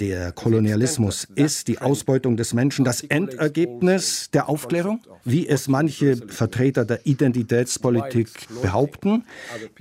der 0.00 0.32
Kolonialismus, 0.32 1.28
ist 1.36 1.68
die 1.68 1.78
Ausbeutung 1.78 2.36
des 2.36 2.54
Menschen 2.54 2.84
das 2.84 3.02
Endergebnis 3.02 4.30
der 4.32 4.48
Aufklärung, 4.48 5.00
wie 5.24 5.46
es 5.46 5.68
manche 5.68 6.16
Vertreter 6.16 6.84
der 6.84 7.06
Identitätspolitik 7.06 8.28
behaupten. 8.62 9.24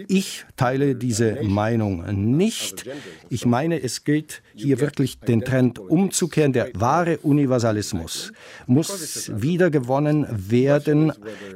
Ich 0.07 0.46
teile 0.55 0.93
diese 0.93 1.43
Meinung 1.43 2.05
nicht. 2.36 2.86
Ich 3.29 3.48
meine, 3.48 3.81
es 3.81 4.03
gilt 4.17 4.41
hier 4.53 4.79
wirklich 4.79 5.19
den 5.19 5.41
Trend 5.41 5.77
umzukehren. 5.77 6.51
Der 6.53 6.71
wahre 6.74 7.19
Universalismus 7.19 8.31
muss 8.65 9.31
wiedergewonnen 9.33 10.25
werden 10.29 11.12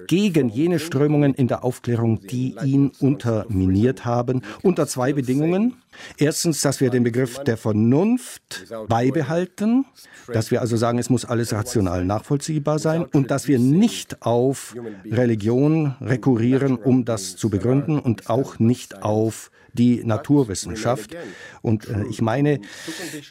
gegen 0.07 0.49
jene 0.49 0.77
Strömungen 0.77 1.33
in 1.33 1.47
der 1.47 1.63
Aufklärung, 1.63 2.21
die 2.21 2.55
ihn 2.63 2.91
unterminiert 2.99 4.05
haben, 4.05 4.41
unter 4.61 4.85
zwei 4.87 5.13
Bedingungen. 5.13 5.77
Erstens, 6.17 6.61
dass 6.61 6.79
wir 6.79 6.89
den 6.89 7.03
Begriff 7.03 7.39
der 7.39 7.57
Vernunft 7.57 8.71
beibehalten, 8.87 9.85
dass 10.31 10.51
wir 10.51 10.61
also 10.61 10.77
sagen, 10.77 10.99
es 10.99 11.09
muss 11.09 11.25
alles 11.25 11.53
rational 11.53 12.05
nachvollziehbar 12.05 12.79
sein 12.79 13.03
und 13.03 13.31
dass 13.31 13.47
wir 13.47 13.59
nicht 13.59 14.21
auf 14.21 14.75
Religion 15.05 15.95
rekurrieren, 15.99 16.77
um 16.77 17.03
das 17.03 17.35
zu 17.35 17.49
begründen 17.49 17.99
und 17.99 18.29
auch 18.29 18.59
nicht 18.59 19.01
auf 19.01 19.51
die 19.73 20.03
Naturwissenschaft. 20.03 21.15
Und 21.61 21.87
äh, 21.87 22.05
ich 22.09 22.21
meine, 22.21 22.59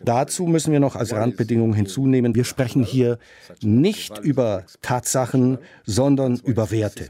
dazu 0.03 0.45
müssen 0.47 0.73
wir 0.73 0.81
noch 0.81 0.97
als 0.97 1.13
Randbedingung 1.13 1.75
hinzunehmen, 1.75 2.35
wir 2.35 2.45
sprechen 2.45 2.83
hier 2.83 3.19
nicht 3.63 4.19
über 4.19 4.65
Tatsachen, 4.83 5.59
sondern 5.85 6.41
über 6.45 6.71
Werte. 6.71 7.09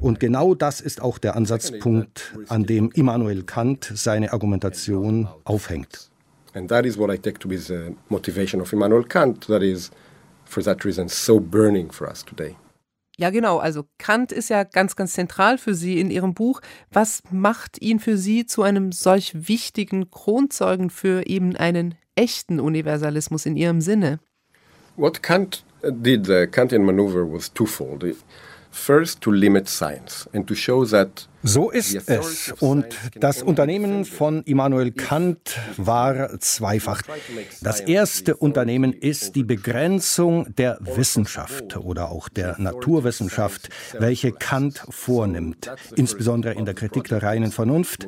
Und 0.00 0.20
genau 0.20 0.54
das 0.54 0.80
ist 0.80 1.00
auch 1.00 1.18
der 1.18 1.36
Ansatzpunkt, 1.36 2.34
an 2.48 2.64
dem 2.64 2.90
Immanuel 2.92 3.42
Kant 3.44 3.92
seine 3.94 4.32
Argumentation 4.32 5.28
aufhängt. 5.44 6.10
And 6.54 6.68
that 6.68 6.84
is 6.84 6.98
what 6.98 7.10
I 7.10 7.16
take 7.16 7.38
to 7.38 7.48
be 7.48 7.56
the 7.56 7.96
motivation 8.10 8.60
of 8.60 8.72
Immanuel 8.72 9.04
Kant, 9.04 9.46
that 9.46 9.62
is, 9.62 9.90
for 10.44 10.62
that 10.62 10.84
reason, 10.84 11.08
so 11.08 11.40
burning 11.40 11.90
for 11.90 12.06
us 12.06 12.22
today. 12.22 12.56
Ja, 13.18 13.30
genau. 13.30 13.58
Also 13.58 13.84
Kant 13.98 14.32
ist 14.32 14.48
ja 14.48 14.64
ganz, 14.64 14.96
ganz 14.96 15.12
zentral 15.12 15.58
für 15.58 15.74
Sie 15.74 16.00
in 16.00 16.10
Ihrem 16.10 16.34
Buch. 16.34 16.60
Was 16.90 17.22
macht 17.30 17.80
ihn 17.82 18.00
für 18.00 18.16
Sie 18.16 18.46
zu 18.46 18.62
einem 18.62 18.92
solch 18.92 19.48
wichtigen 19.48 20.10
Kronzeugen 20.10 20.90
für 20.90 21.26
eben 21.26 21.56
einen 21.56 21.94
echten 22.14 22.58
Universalismus 22.58 23.46
in 23.46 23.56
Ihrem 23.56 23.80
Sinne? 23.80 24.18
What 24.96 25.22
Kant 25.22 25.64
did, 25.82 26.26
the 26.26 26.46
Kantian 26.46 26.84
maneuver 26.84 27.30
was 27.30 27.52
twofold. 27.52 28.04
First, 28.70 29.20
to 29.20 29.30
limit 29.30 29.68
science 29.68 30.28
and 30.32 30.46
to 30.46 30.54
show 30.54 30.84
that 30.86 31.28
so 31.42 31.70
ist 31.70 32.08
es. 32.08 32.54
Und 32.60 32.86
das 33.18 33.42
Unternehmen 33.42 34.04
von 34.04 34.42
Immanuel 34.44 34.92
Kant 34.92 35.58
war 35.76 36.38
zweifach. 36.38 37.02
Das 37.60 37.80
erste 37.80 38.36
Unternehmen 38.36 38.92
ist 38.92 39.34
die 39.34 39.42
Begrenzung 39.42 40.54
der 40.54 40.78
Wissenschaft 40.80 41.76
oder 41.76 42.10
auch 42.10 42.28
der 42.28 42.56
Naturwissenschaft, 42.58 43.70
welche 43.98 44.32
Kant 44.32 44.84
vornimmt, 44.90 45.70
insbesondere 45.96 46.54
in 46.54 46.64
der 46.64 46.74
Kritik 46.74 47.08
der 47.08 47.22
reinen 47.22 47.50
Vernunft. 47.50 48.06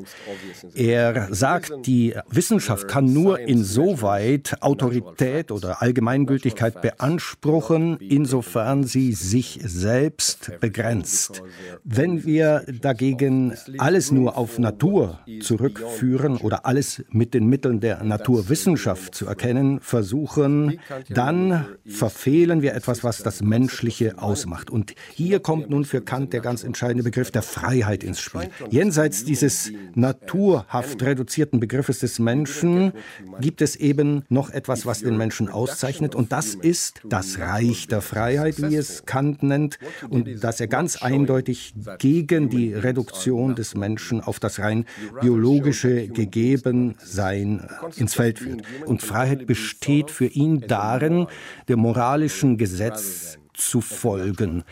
Er 0.75 1.29
sagt, 1.35 1.73
die 1.87 2.14
Wissenschaft 2.29 2.88
kann 2.88 3.12
nur 3.12 3.41
insoweit 3.41 4.62
Autorität 4.62 5.50
oder 5.50 5.83
Allgemeingültigkeit 5.83 6.81
beanspruchen, 6.81 7.97
insofern 7.99 8.85
sie 8.85 9.12
sich 9.12 9.61
selbst 9.64 10.53
begrenzt. 10.61 11.43
Wenn 11.83 12.25
wir 12.25 12.64
dagegen 12.81 13.24
gegen 13.25 13.54
alles 13.78 14.11
nur 14.11 14.37
auf 14.37 14.59
Natur 14.59 15.19
zurückführen 15.40 16.37
oder 16.37 16.66
alles 16.66 17.02
mit 17.11 17.33
den 17.35 17.47
Mitteln 17.47 17.81
der 17.81 18.02
Naturwissenschaft 18.04 19.14
zu 19.14 19.26
erkennen 19.26 19.81
versuchen, 19.81 20.78
dann 21.09 21.66
verfehlen 21.87 22.62
wir 22.62 22.75
etwas, 22.75 23.02
was 23.02 23.23
das 23.23 23.43
Menschliche 23.43 24.19
ausmacht. 24.19 24.71
Und 24.71 24.95
hier 25.12 25.40
kommt 25.40 25.71
nun 25.71 25.85
für 25.85 26.00
Kant 26.02 26.33
der 26.33 26.40
ganz 26.40 26.64
entscheidende 26.64 27.02
Begriff 27.02 27.31
der 27.31 27.43
Freiheit 27.43 28.04
ins 28.04 28.21
Spiel. 28.21 28.49
Jenseits 28.71 29.25
dieses 29.25 29.73
naturhaft 29.95 31.02
reduzierten 31.02 31.61
Begriffes 31.61 32.00
des 32.00 32.19
Menschen 32.19 32.93
gibt 33.40 33.62
es 33.62 33.76
eben 33.76 34.25
noch 34.28 34.50
etwas, 34.50 34.87
was 34.87 35.00
den 35.00 35.16
Menschen 35.16 35.49
auszeichnet. 35.49 36.14
Und 36.14 36.33
das 36.33 36.54
ist 36.54 37.00
das 37.09 37.38
Reich 37.38 37.87
der 37.87 38.02
Freiheit, 38.02 38.61
wie 38.61 38.76
es 38.76 39.07
Kant 39.07 39.43
nennt, 39.43 39.78
und 40.11 40.43
das 40.43 40.61
er 40.61 40.66
ganz 40.66 41.02
eindeutig 41.02 41.75
gegen 41.99 42.50
die 42.50 42.75
Reduktion 42.75 43.13
Reduktion 43.14 43.54
des 43.54 43.75
Menschen 43.75 44.21
auf 44.21 44.40
das 44.40 44.59
rein 44.59 44.87
biologische 45.21 46.09
Gegebensein 46.09 47.68
ins 47.97 48.14
Feld 48.14 48.40
führt. 48.40 48.62
Und 48.87 49.02
Freiheit 49.02 49.47
besteht 49.47 50.11
für 50.11 50.26
ihn 50.26 50.64
darin, 50.66 51.26
dem 51.68 51.78
moralischen 51.78 52.59
Gesetz 52.59 53.38
zu 53.52 53.80
folgen. 53.80 54.64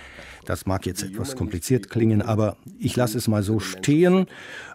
Das 0.44 0.66
mag 0.66 0.86
jetzt 0.86 1.04
etwas 1.04 1.36
kompliziert 1.36 1.88
klingen, 1.88 2.20
aber 2.20 2.56
ich 2.80 2.96
lasse 2.96 3.16
es 3.16 3.28
mal 3.28 3.44
so 3.44 3.60
stehen. 3.60 4.26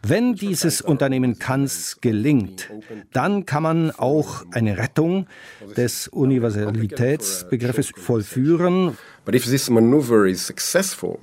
Wenn 0.02 0.34
dieses 0.34 0.80
Unternehmen 0.80 1.40
Kants 1.40 1.98
gelingt, 2.00 2.70
dann 3.12 3.46
kann 3.46 3.64
man 3.64 3.92
auch 3.92 4.46
eine 4.52 4.78
Rettung 4.78 5.28
des 5.76 6.08
Universalitätsbegriffes 6.08 7.92
vollführen. 7.98 8.98
But 9.26 9.36
if 9.36 9.44
this 9.44 9.70
maneuver 9.70 10.26
is 10.26 10.48
successful, 10.48 11.20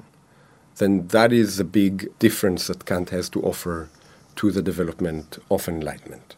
then 0.76 1.08
that 1.08 1.32
is 1.32 1.60
a 1.60 1.64
big 1.64 2.10
difference 2.18 2.66
that 2.66 2.84
Kant 2.84 3.10
has 3.10 3.28
to 3.30 3.42
offer 3.42 3.88
to 4.36 4.50
the 4.50 4.62
development 4.62 5.38
of 5.50 5.68
enlightenment. 5.68 6.36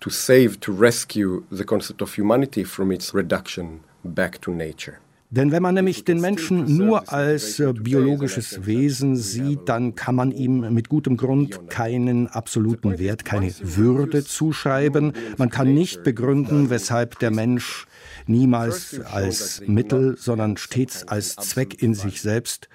To 0.00 0.10
save, 0.10 0.58
to 0.60 0.72
rescue 0.72 1.44
the 1.50 1.64
concept 1.64 2.02
of 2.02 2.14
humanity 2.14 2.64
from 2.64 2.90
its 2.90 3.14
reduction 3.14 3.80
back 4.04 4.40
to 4.40 4.52
nature. 4.52 4.98
Denn 5.34 5.50
wenn 5.50 5.62
man 5.62 5.74
nämlich 5.74 6.04
den 6.04 6.20
Menschen 6.20 6.76
nur 6.76 7.10
als 7.10 7.56
biologisches 7.82 8.66
Wesen 8.66 9.16
sieht, 9.16 9.60
dann 9.64 9.94
kann 9.94 10.14
man 10.14 10.30
ihm 10.30 10.74
mit 10.74 10.90
gutem 10.90 11.16
Grund 11.16 11.70
keinen 11.70 12.26
absoluten 12.26 12.98
Wert, 12.98 13.24
keine 13.24 13.50
Würde 13.62 14.24
zuschreiben. 14.24 15.14
Man 15.38 15.48
kann 15.48 15.72
nicht 15.72 16.02
begründen, 16.02 16.68
weshalb 16.68 17.18
der 17.20 17.30
Mensch 17.30 17.86
niemals 18.26 19.00
als 19.00 19.62
Mittel, 19.66 20.16
sondern 20.18 20.56
stets 20.56 21.06
als 21.06 21.36
Zweck 21.36 21.82
in 21.82 21.94
sich 21.94 22.20
selbst 22.20 22.68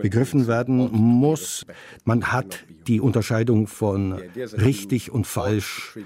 begriffen 0.00 0.46
werden 0.46 0.90
muss. 0.92 1.64
Man 2.04 2.32
hat 2.32 2.64
die 2.86 3.00
Unterscheidung 3.00 3.66
von 3.66 4.20
richtig 4.52 5.10
und 5.10 5.26
falsch 5.26 5.98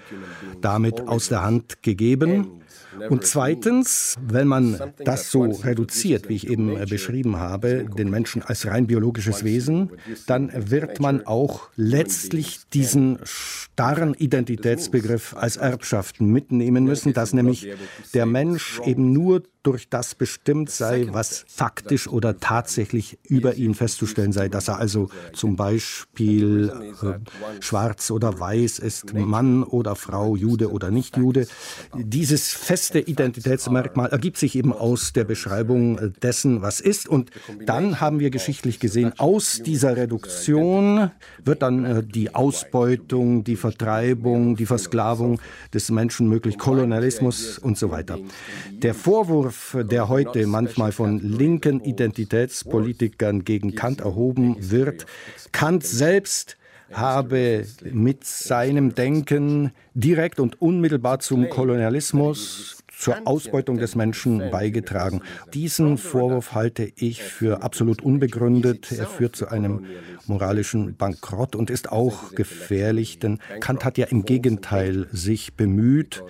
damit 0.60 1.02
aus 1.02 1.28
der 1.28 1.42
Hand 1.42 1.82
gegeben. 1.82 2.59
Und 3.08 3.24
zweitens, 3.24 4.16
wenn 4.20 4.48
man 4.48 4.92
das 5.04 5.30
so 5.30 5.44
reduziert, 5.44 6.28
wie 6.28 6.36
ich 6.36 6.48
eben 6.48 6.76
äh, 6.76 6.86
beschrieben 6.86 7.36
habe, 7.36 7.86
den 7.96 8.10
Menschen 8.10 8.42
als 8.42 8.66
rein 8.66 8.86
biologisches 8.86 9.44
Wesen, 9.44 9.90
dann 10.26 10.50
wird 10.54 11.00
man 11.00 11.26
auch 11.26 11.68
letztlich 11.76 12.60
diesen 12.72 13.18
starren 13.24 14.14
Identitätsbegriff 14.14 15.34
als 15.36 15.56
Erbschaft 15.56 16.20
mitnehmen 16.20 16.84
müssen, 16.84 17.12
dass 17.12 17.32
nämlich 17.32 17.68
der 18.14 18.26
Mensch 18.26 18.80
eben 18.84 19.12
nur 19.12 19.42
durch 19.62 19.88
das 19.88 20.14
bestimmt 20.14 20.70
sei, 20.70 21.08
was 21.10 21.44
faktisch 21.48 22.08
oder 22.08 22.38
tatsächlich 22.38 23.18
über 23.24 23.54
ihn 23.54 23.74
festzustellen 23.74 24.32
sei, 24.32 24.48
dass 24.48 24.68
er 24.68 24.78
also 24.78 25.08
zum 25.32 25.56
Beispiel 25.56 26.72
äh, 27.02 27.62
schwarz 27.62 28.10
oder 28.10 28.40
weiß 28.40 28.78
ist, 28.78 29.12
Mann 29.12 29.62
oder 29.62 29.96
Frau, 29.96 30.36
Jude 30.36 30.70
oder 30.70 30.90
nicht 30.90 31.16
Jude. 31.16 31.46
Dieses 31.94 32.48
feste 32.48 33.00
Identitätsmerkmal 33.00 34.08
ergibt 34.10 34.38
sich 34.38 34.56
eben 34.56 34.72
aus 34.72 35.12
der 35.12 35.24
Beschreibung 35.24 36.14
dessen, 36.22 36.62
was 36.62 36.80
ist. 36.80 37.08
Und 37.08 37.30
dann 37.66 38.00
haben 38.00 38.20
wir 38.20 38.30
geschichtlich 38.30 38.80
gesehen, 38.80 39.12
aus 39.18 39.60
dieser 39.64 39.96
Reduktion 39.96 41.10
wird 41.44 41.62
dann 41.62 41.84
äh, 41.84 42.02
die 42.02 42.34
Ausbeutung, 42.34 43.44
die 43.44 43.56
Vertreibung, 43.56 44.56
die 44.56 44.66
Versklavung 44.66 45.40
des 45.74 45.90
Menschen 45.90 46.28
möglich, 46.28 46.58
Kolonialismus 46.58 47.58
und 47.58 47.76
so 47.76 47.90
weiter. 47.90 48.18
Der 48.72 48.94
Vorwurf, 48.94 49.49
Vorwurf, 49.50 49.88
der 49.88 50.08
heute 50.08 50.46
manchmal 50.46 50.92
von 50.92 51.18
linken 51.18 51.80
Identitätspolitikern 51.80 53.44
gegen 53.44 53.74
Kant 53.74 54.00
erhoben 54.00 54.56
wird, 54.58 55.06
Kant 55.52 55.84
selbst 55.84 56.56
habe 56.92 57.64
mit 57.84 58.24
seinem 58.24 58.94
Denken 58.94 59.70
direkt 59.94 60.40
und 60.40 60.60
unmittelbar 60.60 61.20
zum 61.20 61.48
Kolonialismus, 61.48 62.79
zur 63.00 63.16
Ausbeutung 63.24 63.78
des 63.78 63.96
Menschen 63.96 64.50
beigetragen. 64.50 65.22
Diesen 65.54 65.96
Vorwurf 65.96 66.52
halte 66.52 66.92
ich 66.96 67.22
für 67.22 67.62
absolut 67.62 68.02
unbegründet. 68.02 68.92
Er 68.92 69.06
führt 69.06 69.34
zu 69.34 69.48
einem 69.48 69.86
moralischen 70.26 70.96
Bankrott 70.96 71.56
und 71.56 71.70
ist 71.70 71.90
auch 71.90 72.34
gefährlich, 72.34 73.18
denn 73.18 73.38
Kant 73.60 73.84
hat 73.86 73.96
ja 73.96 74.06
im 74.06 74.24
Gegenteil 74.26 75.08
sich 75.12 75.54
bemüht, 75.54 76.22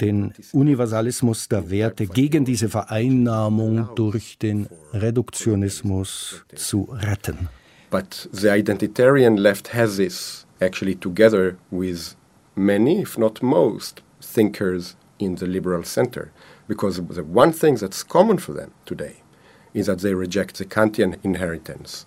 den 0.00 0.32
Universalismus 0.52 1.48
der 1.48 1.70
Werte 1.70 2.06
gegen 2.06 2.46
diese 2.46 2.70
Vereinnahmung 2.70 3.90
durch 3.94 4.38
den 4.38 4.66
Reduktionismus 4.94 6.44
zu 6.54 6.88
retten. 6.90 7.48
But 7.90 8.28
the 8.32 8.48
identitarian 8.48 9.36
left 9.36 9.74
has 9.74 9.96
this 9.96 10.46
actually 10.60 10.94
together 10.94 11.56
with 11.70 12.16
many, 12.54 13.02
if 13.02 13.18
not 13.18 13.42
most, 13.42 14.02
thinkers 14.20 14.96
in 15.18 15.36
the 15.36 15.46
liberal 15.46 15.84
center. 15.84 16.30
Because 16.66 16.96
the 16.96 17.22
one 17.22 17.52
thing 17.52 17.76
that's 17.76 18.02
common 18.02 18.38
for 18.38 18.54
them 18.54 18.72
today 18.84 19.16
is 19.74 19.86
that 19.86 20.00
they 20.00 20.14
reject 20.14 20.58
the 20.58 20.64
Kantian 20.64 21.16
inheritance 21.22 22.06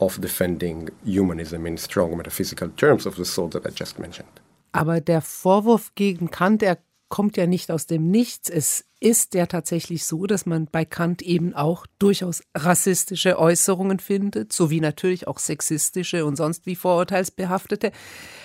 of 0.00 0.20
defending 0.20 0.90
humanism 1.04 1.66
in 1.66 1.76
strong 1.76 2.16
metaphysical 2.16 2.68
terms 2.76 3.06
of 3.06 3.16
the 3.16 3.24
sort 3.24 3.52
that 3.52 3.66
I 3.66 3.70
just 3.70 3.98
mentioned. 3.98 4.40
Aber 4.72 5.00
der 5.00 5.22
Vorwurf 5.22 5.94
gegen 5.94 6.30
Kant, 6.30 6.60
der 6.60 6.78
kommt 7.08 7.36
ja 7.36 7.46
nicht 7.46 7.70
aus 7.70 7.86
dem 7.86 8.10
Nichts. 8.10 8.50
Es 8.50 8.84
ist 9.00 9.34
ja 9.34 9.46
tatsächlich 9.46 10.04
so, 10.04 10.26
dass 10.26 10.46
man 10.46 10.66
bei 10.66 10.84
Kant 10.84 11.22
eben 11.22 11.54
auch 11.54 11.86
durchaus 11.98 12.42
rassistische 12.54 13.38
Äußerungen 13.38 14.00
findet, 14.00 14.52
sowie 14.52 14.80
natürlich 14.80 15.28
auch 15.28 15.38
sexistische 15.38 16.26
und 16.26 16.36
sonst 16.36 16.66
wie 16.66 16.76
vorurteilsbehaftete. 16.76 17.92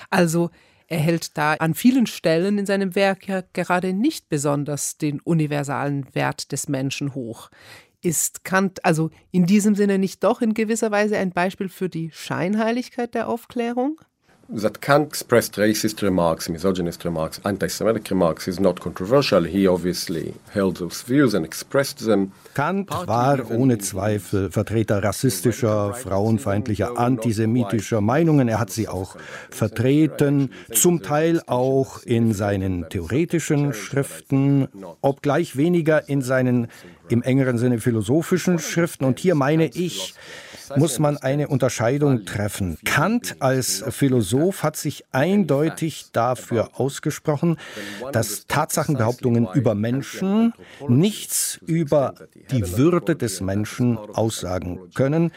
Also 0.09 0.51
er 0.91 0.99
hält 0.99 1.37
da 1.37 1.53
an 1.53 1.73
vielen 1.73 2.05
Stellen 2.05 2.57
in 2.57 2.65
seinem 2.65 2.95
Werk 2.95 3.25
ja 3.29 3.43
gerade 3.53 3.93
nicht 3.93 4.27
besonders 4.27 4.97
den 4.97 5.21
universalen 5.21 6.13
Wert 6.13 6.51
des 6.51 6.67
Menschen 6.67 7.15
hoch. 7.15 7.49
Ist 8.01 8.43
Kant 8.43 8.83
also 8.83 9.09
in 9.31 9.45
diesem 9.45 9.73
Sinne 9.73 9.97
nicht 9.99 10.21
doch 10.21 10.41
in 10.41 10.53
gewisser 10.53 10.91
Weise 10.91 11.17
ein 11.17 11.31
Beispiel 11.31 11.69
für 11.69 11.87
die 11.87 12.11
Scheinheiligkeit 12.11 13.13
der 13.13 13.29
Aufklärung? 13.29 14.01
That 14.53 14.81
Kant 14.81 15.07
expressed 15.07 15.55
racist 15.57 16.01
remarks, 16.01 16.49
misogynist 16.49 17.05
remarks, 17.05 17.39
anti 17.45 17.67
Semitic 17.67 18.09
remarks 18.09 18.47
is 18.47 18.59
not 18.59 18.79
controversial. 18.79 19.43
He 19.43 19.67
obviously 19.67 20.33
held 20.51 20.77
those 20.77 21.01
views 21.01 21.33
and 21.33 21.45
expressed 21.45 21.99
them. 22.05 22.31
Kant 22.53 22.89
war 22.89 23.39
ohne 23.49 23.77
Zweifel 23.77 24.51
Vertreter 24.51 25.03
rassistischer, 25.03 25.93
frauenfeindlicher, 25.93 26.97
antisemitischer 26.97 28.01
Meinungen. 28.01 28.49
Er 28.49 28.59
hat 28.59 28.71
sie 28.71 28.87
auch 28.87 29.15
vertreten, 29.49 30.51
zum 30.73 31.01
Teil 31.01 31.41
auch 31.47 32.03
in 32.03 32.33
seinen 32.33 32.89
theoretischen 32.89 33.73
Schriften, 33.73 34.67
obgleich 35.01 35.55
weniger 35.55 36.09
in 36.09 36.21
seinen 36.21 36.67
im 37.07 37.23
engeren 37.23 37.57
Sinne 37.57 37.79
philosophischen 37.79 38.59
Schriften. 38.59 39.05
Und 39.05 39.19
hier 39.19 39.35
meine 39.35 39.67
ich, 39.67 40.13
muss 40.77 40.99
man 40.99 41.17
eine 41.17 41.47
Unterscheidung 41.47 42.25
treffen. 42.25 42.77
Kant 42.85 43.35
als 43.39 43.83
Philosoph 43.89 44.63
hat 44.63 44.77
sich 44.77 45.03
eindeutig 45.11 46.11
dafür 46.11 46.71
ausgesprochen, 46.73 47.57
dass 48.11 48.47
Tatsachenbehauptungen 48.47 49.47
über 49.53 49.75
Menschen 49.75 50.53
nichts 50.87 51.59
über 51.65 52.15
die 52.51 52.77
Würde 52.77 53.15
des 53.15 53.41
Menschen 53.41 53.97
aussagen 53.97 54.79
können. 54.93 55.31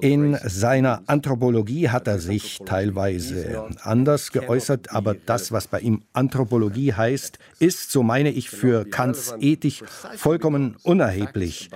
In 0.00 0.38
seiner 0.42 1.02
Anthropologie 1.06 1.90
hat 1.90 2.06
er 2.06 2.18
sich 2.18 2.60
teilweise 2.64 3.64
anders 3.82 4.32
geäußert, 4.32 4.92
aber 4.92 5.14
das, 5.14 5.52
was 5.52 5.66
bei 5.66 5.80
ihm 5.80 6.02
Anthropologie 6.12 6.92
heißt, 6.92 7.38
ist, 7.58 7.90
so 7.90 8.02
meine 8.02 8.30
ich, 8.30 8.50
für 8.50 8.84
Kants 8.84 9.34
Ethik 9.40 9.82
vollkommen 10.16 10.76
unerheblich. 10.82 11.70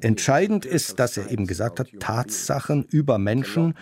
Entscheidend 0.00 0.64
ist, 0.64 0.98
dass 0.98 1.16
er 1.16 1.30
eben 1.30 1.46
gesagt 1.46 1.80
hat, 1.80 1.88
Tatsachen 1.98 2.51
Sachen 2.52 2.84
über 2.90 3.16
Menschen 3.16 3.74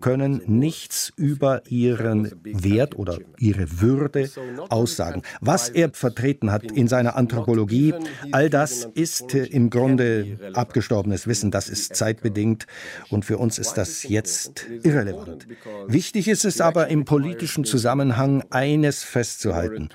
können 0.00 0.42
nichts 0.46 1.12
über 1.16 1.62
ihren 1.68 2.32
Wert 2.42 2.96
oder 2.96 3.18
ihre 3.38 3.80
Würde 3.80 4.28
aussagen. 4.68 5.22
Was 5.40 5.68
er 5.68 5.90
vertreten 5.92 6.50
hat 6.50 6.64
in 6.70 6.88
seiner 6.88 7.16
Anthropologie, 7.16 7.94
all 8.32 8.50
das 8.50 8.88
ist 8.94 9.34
im 9.34 9.70
Grunde 9.70 10.38
abgestorbenes 10.54 11.26
Wissen, 11.26 11.50
das 11.50 11.68
ist 11.68 11.96
zeitbedingt 11.96 12.66
und 13.10 13.24
für 13.24 13.38
uns 13.38 13.58
ist 13.58 13.74
das 13.74 14.02
jetzt 14.02 14.66
irrelevant. 14.82 15.46
Wichtig 15.86 16.28
ist 16.28 16.44
es 16.44 16.60
aber 16.60 16.88
im 16.88 17.04
politischen 17.04 17.64
Zusammenhang 17.64 18.44
eines 18.50 19.02
festzuhalten. 19.02 19.88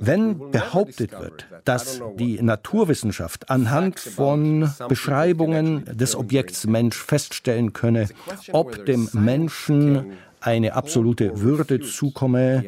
Wenn 0.00 0.50
behauptet 0.50 1.12
wird, 1.12 1.46
dass 1.64 2.00
die 2.18 2.42
Naturwissenschaft 2.42 3.50
anhand 3.50 4.00
von 4.00 4.70
Beschreibungen 4.88 5.84
des 5.84 6.16
Objekts 6.16 6.66
Mensch 6.66 6.96
feststellen 7.34 7.72
könne, 7.72 8.08
ob 8.52 8.86
dem 8.86 9.08
Menschen 9.12 10.12
eine 10.40 10.74
absolute 10.74 11.40
Würde 11.40 11.80
zukomme, 11.80 12.64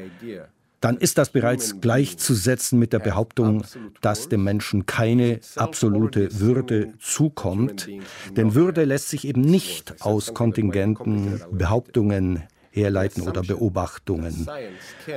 dann 0.80 0.96
ist 0.98 1.18
das 1.18 1.30
bereits 1.30 1.80
gleichzusetzen 1.80 2.78
mit 2.78 2.92
der 2.92 2.98
Behauptung, 2.98 3.64
dass 4.00 4.28
dem 4.28 4.44
Menschen 4.44 4.86
keine 4.86 5.40
absolute 5.56 6.40
Würde 6.40 6.92
zukommt. 7.00 7.88
Denn 8.36 8.54
Würde 8.54 8.84
lässt 8.84 9.08
sich 9.08 9.26
eben 9.26 9.40
nicht 9.40 9.94
aus 10.00 10.34
kontingenten 10.34 11.40
Behauptungen 11.50 12.42
herleiten 12.76 13.22
oder 13.22 13.42
Beobachtungen. 13.42 14.46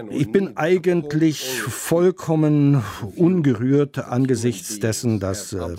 Ich 0.09 0.31
bin 0.31 0.55
eigentlich 0.55 1.61
vollkommen 1.61 2.83
ungerührt 3.17 3.99
angesichts 3.99 4.79
dessen, 4.79 5.19
dass 5.19 5.51
äh, 5.53 5.75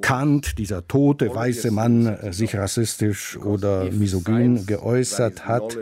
Kant, 0.00 0.58
dieser 0.58 0.86
tote 0.86 1.34
weiße 1.34 1.72
Mann, 1.72 2.06
äh, 2.06 2.32
sich 2.32 2.56
rassistisch 2.56 3.36
oder 3.36 3.90
misogyn 3.90 4.64
geäußert 4.66 5.46
hat. 5.46 5.76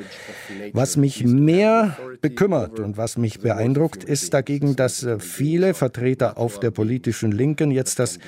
Was 0.72 0.96
mich 0.96 1.24
mehr 1.24 1.98
bekümmert 2.22 2.80
und 2.80 2.96
was 2.96 3.18
mich 3.18 3.40
beeindruckt, 3.40 4.04
ist 4.04 4.32
dagegen, 4.32 4.74
dass 4.74 5.02
äh, 5.02 5.18
viele 5.18 5.74
Vertreter 5.74 6.38
auf 6.38 6.60
der 6.60 6.70
politischen 6.70 7.30
Linken 7.30 7.70
jetzt 7.70 7.98
das 7.98 8.18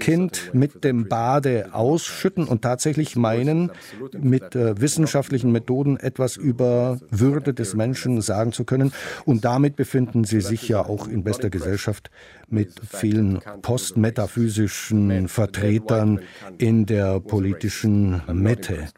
Kind 0.00 0.50
mit 0.52 0.84
dem 0.84 1.08
Bade 1.08 1.70
ausschütten 1.72 2.44
und 2.44 2.60
tatsächlich 2.60 3.16
meinen, 3.16 3.70
mit 4.18 4.54
wissenschaftlichen 4.54 5.50
Methoden 5.50 5.96
etwas 5.96 6.36
über 6.36 6.73
würde 7.10 7.54
des 7.54 7.74
Menschen 7.74 8.20
sagen 8.20 8.52
zu 8.52 8.64
können. 8.64 8.92
Und 9.24 9.44
damit 9.44 9.76
befinden 9.76 10.24
sie 10.24 10.40
sich 10.40 10.68
ja 10.68 10.80
auch 10.80 11.08
in 11.08 11.22
bester 11.24 11.50
Gesellschaft 11.50 12.10
mit 12.48 12.72
vielen 12.88 13.40
postmetaphysischen 13.62 15.28
Ver 15.28 15.44
Vertretern 15.44 16.20
in 16.58 16.86
der 16.86 17.20
politischen 17.20 18.22
Mitte. 18.32 18.88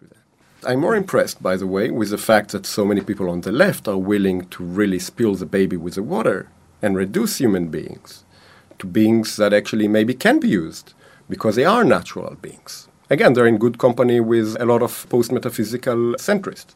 I'm 0.64 0.80
more 0.80 0.96
impressed, 0.96 1.42
by 1.42 1.56
the 1.56 1.66
way, 1.66 1.90
with 1.90 2.10
the 2.10 2.18
fact 2.18 2.50
that 2.50 2.66
so 2.66 2.84
many 2.84 3.00
people 3.00 3.28
on 3.28 3.42
the 3.42 3.52
left 3.52 3.86
are 3.86 3.98
willing 3.98 4.48
to 4.50 4.64
really 4.64 4.98
spill 4.98 5.36
the 5.36 5.46
baby 5.46 5.76
with 5.76 5.94
the 5.94 6.02
water 6.02 6.46
and 6.82 6.96
reduce 6.96 7.38
human 7.38 7.70
beings 7.70 8.24
to 8.78 8.86
beings 8.86 9.36
that 9.36 9.52
actually 9.52 9.88
maybe 9.88 10.14
can 10.14 10.40
be 10.40 10.48
used 10.48 10.94
because 11.28 11.56
they 11.56 11.64
are 11.64 11.84
natural 11.84 12.36
beings. 12.40 12.88
Again, 13.08 13.34
they're 13.34 13.46
in 13.46 13.58
good 13.58 13.78
company 13.78 14.20
with 14.20 14.56
a 14.60 14.64
lot 14.64 14.82
of 14.82 15.06
post 15.08 15.30
metaphysical 15.30 16.14
centrists. 16.18 16.74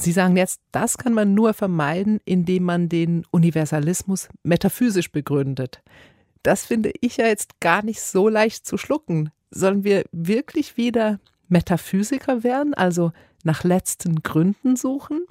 Sie 0.00 0.12
sagen 0.12 0.36
jetzt, 0.36 0.60
das 0.70 0.96
kann 0.96 1.12
man 1.12 1.34
nur 1.34 1.54
vermeiden, 1.54 2.20
indem 2.24 2.62
man 2.62 2.88
den 2.88 3.26
Universalismus 3.32 4.28
metaphysisch 4.44 5.10
begründet. 5.10 5.82
Das 6.44 6.64
finde 6.64 6.92
ich 7.00 7.16
ja 7.16 7.26
jetzt 7.26 7.60
gar 7.60 7.84
nicht 7.84 8.00
so 8.00 8.28
leicht 8.28 8.64
zu 8.64 8.78
schlucken. 8.78 9.30
Sollen 9.50 9.82
wir 9.82 10.04
wirklich 10.12 10.76
wieder 10.76 11.18
Metaphysiker 11.48 12.44
werden, 12.44 12.74
also 12.74 13.10
nach 13.42 13.64
letzten 13.64 14.22
Gründen 14.22 14.76
suchen? 14.76 15.26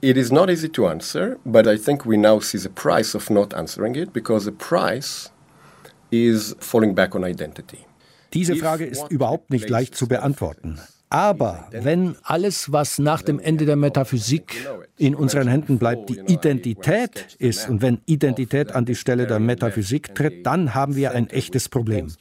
It 0.00 0.16
is 0.16 0.32
not 0.32 0.48
easy 0.50 0.68
to 0.70 0.88
answer, 0.88 1.36
but 1.44 1.66
I 1.66 1.78
think 1.78 2.04
we 2.04 2.16
now 2.16 2.40
see 2.40 2.58
the 2.58 2.68
price 2.68 3.14
of 3.14 3.30
not 3.30 3.54
answering 3.54 3.94
it 3.94 4.12
because 4.12 4.44
the 4.44 4.50
price 4.50 5.30
is 6.10 6.56
falling 6.58 6.96
back 6.96 7.14
on 7.14 7.22
identity. 7.24 7.78
Diese 8.32 8.56
Frage 8.56 8.86
ist 8.86 9.08
überhaupt 9.10 9.50
nicht 9.50 9.68
leicht 9.68 9.94
zu 9.94 10.08
beantworten. 10.08 10.80
Aber 11.12 11.66
wenn 11.72 12.14
alles, 12.22 12.70
was 12.70 13.00
nach 13.00 13.22
dem 13.22 13.40
Ende 13.40 13.66
der 13.66 13.74
Metaphysik 13.74 14.68
in 14.96 15.16
unseren 15.16 15.48
Händen 15.48 15.76
bleibt, 15.76 16.08
die 16.08 16.20
Identität 16.20 17.34
ist 17.40 17.68
und 17.68 17.82
wenn 17.82 18.00
Identität 18.06 18.70
an 18.70 18.84
die 18.84 18.94
Stelle 18.94 19.26
der 19.26 19.40
Metaphysik 19.40 20.14
tritt, 20.14 20.46
dann 20.46 20.72
haben 20.72 20.94
wir 20.94 21.10
ein 21.10 21.28
echtes 21.28 21.68
Problem. 21.68 22.12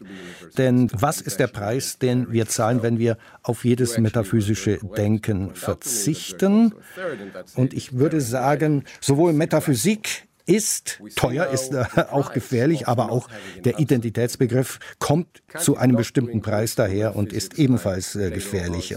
Denn 0.57 0.89
was 0.91 1.21
ist 1.21 1.39
der 1.39 1.47
Preis, 1.47 1.99
den 1.99 2.31
wir 2.31 2.47
zahlen, 2.47 2.81
wenn 2.81 2.97
wir 2.97 3.19
auf 3.43 3.63
jedes 3.63 3.99
metaphysische 3.99 4.79
Denken 4.97 5.53
verzichten? 5.53 6.73
Und 7.55 7.75
ich 7.75 7.93
würde 7.93 8.21
sagen, 8.21 8.85
sowohl 9.01 9.33
Metaphysik 9.33 10.28
ist 10.49 10.99
teuer, 11.15 11.47
ist 11.47 11.73
äh, 11.73 11.85
auch 12.11 12.33
gefährlich, 12.33 12.87
aber 12.87 13.11
auch 13.11 13.29
der 13.63 13.79
Identitätsbegriff 13.79 14.79
kommt 14.97 15.43
zu 15.57 15.77
einem 15.77 15.95
bestimmten 15.95 16.41
Preis 16.41 16.75
daher 16.75 17.15
und 17.15 17.31
ist 17.33 17.59
ebenfalls 17.59 18.15
äh, 18.15 18.31
gefährlich. 18.31 18.95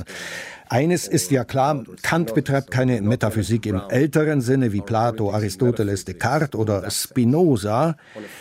Eines 0.72 1.06
ist 1.06 1.30
ja 1.30 1.44
klar, 1.44 1.84
Kant 2.00 2.34
betreibt 2.34 2.70
keine 2.70 3.02
Metaphysik 3.02 3.66
im 3.66 3.82
älteren 3.90 4.40
Sinne 4.40 4.72
wie 4.72 4.80
Plato, 4.80 5.30
Aristoteles, 5.30 6.06
Descartes 6.06 6.58
oder 6.58 6.90
Spinoza. 6.90 7.98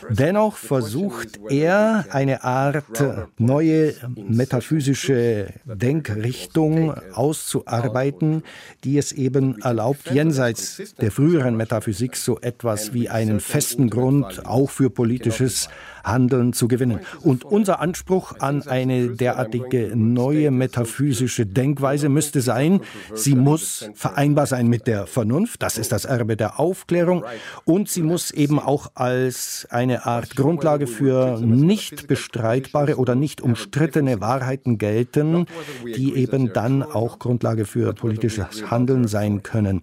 Dennoch 0.10 0.56
versucht 0.56 1.42
er 1.50 2.06
eine 2.10 2.46
Art 2.46 3.04
neue 3.38 3.96
metaphysische 4.16 5.48
Denkrichtung 5.66 6.94
auszuarbeiten, 7.14 8.44
die 8.86 8.98
es 8.98 9.12
eben 9.12 9.60
erlaubt, 9.60 10.10
jenseits 10.10 10.96
der 11.02 11.12
früheren 11.12 11.58
Metaphysik 11.58 12.16
so 12.16 12.40
etwas 12.40 12.94
wie 12.94 13.10
einen 13.10 13.42
festen 13.42 13.90
Grund 13.90 14.46
auch 14.46 14.70
für 14.70 14.90
politisches 14.90 15.68
Handeln 16.06 16.54
zu 16.54 16.70
gewinnen. 16.70 17.02
Und 17.22 17.44
unser 17.44 17.82
Anspruch 17.82 18.40
an 18.40 18.66
eine 18.68 19.10
derartige 19.10 19.92
neue 19.96 20.50
metaphysische 20.50 21.46
Denkweise 21.46 22.08
müsste 22.22 22.42
sein, 22.42 22.82
sie 23.16 23.34
muss 23.34 23.90
vereinbar 23.96 24.46
sein 24.46 24.68
mit 24.68 24.86
der 24.86 25.08
Vernunft, 25.08 25.64
das 25.64 25.80
ist 25.80 25.92
das 25.92 26.06
Erbe 26.06 26.38
der 26.38 26.60
Aufklärung, 26.60 27.26
und 27.66 27.90
sie 27.90 28.04
muss 28.04 28.30
eben 28.30 28.60
auch 28.60 28.92
als 28.94 29.68
eine 29.72 30.06
Art 30.06 30.36
Grundlage 30.36 30.86
für 30.86 31.40
nicht 31.40 32.06
bestreitbare 32.06 32.98
oder 32.98 33.16
nicht 33.16 33.42
umstrittene 33.42 34.22
Wahrheiten 34.22 34.78
gelten, 34.78 35.48
die 35.84 36.14
eben 36.14 36.54
dann 36.54 36.84
auch 36.84 37.18
Grundlage 37.18 37.66
für 37.66 37.94
politisches 37.94 38.70
Handeln 38.70 39.08
sein 39.08 39.42
können. 39.42 39.82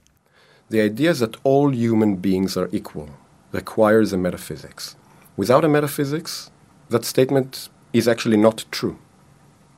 The 0.70 0.81
idea 0.81 1.14
that 1.14 1.38
all 1.44 1.72
human 1.72 2.20
beings 2.20 2.57
are 2.57 2.68
equal 2.70 3.09
requires 3.53 4.12
a 4.12 4.16
metaphysics. 4.16 4.96
Without 5.37 5.64
a 5.64 5.68
metaphysics, 5.68 6.53
that 6.90 7.05
statement 7.05 7.68
is 7.92 8.07
actually 8.07 8.37
not 8.37 8.64
true, 8.70 8.96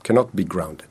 cannot 0.02 0.34
be 0.34 0.44
grounded. 0.44 0.89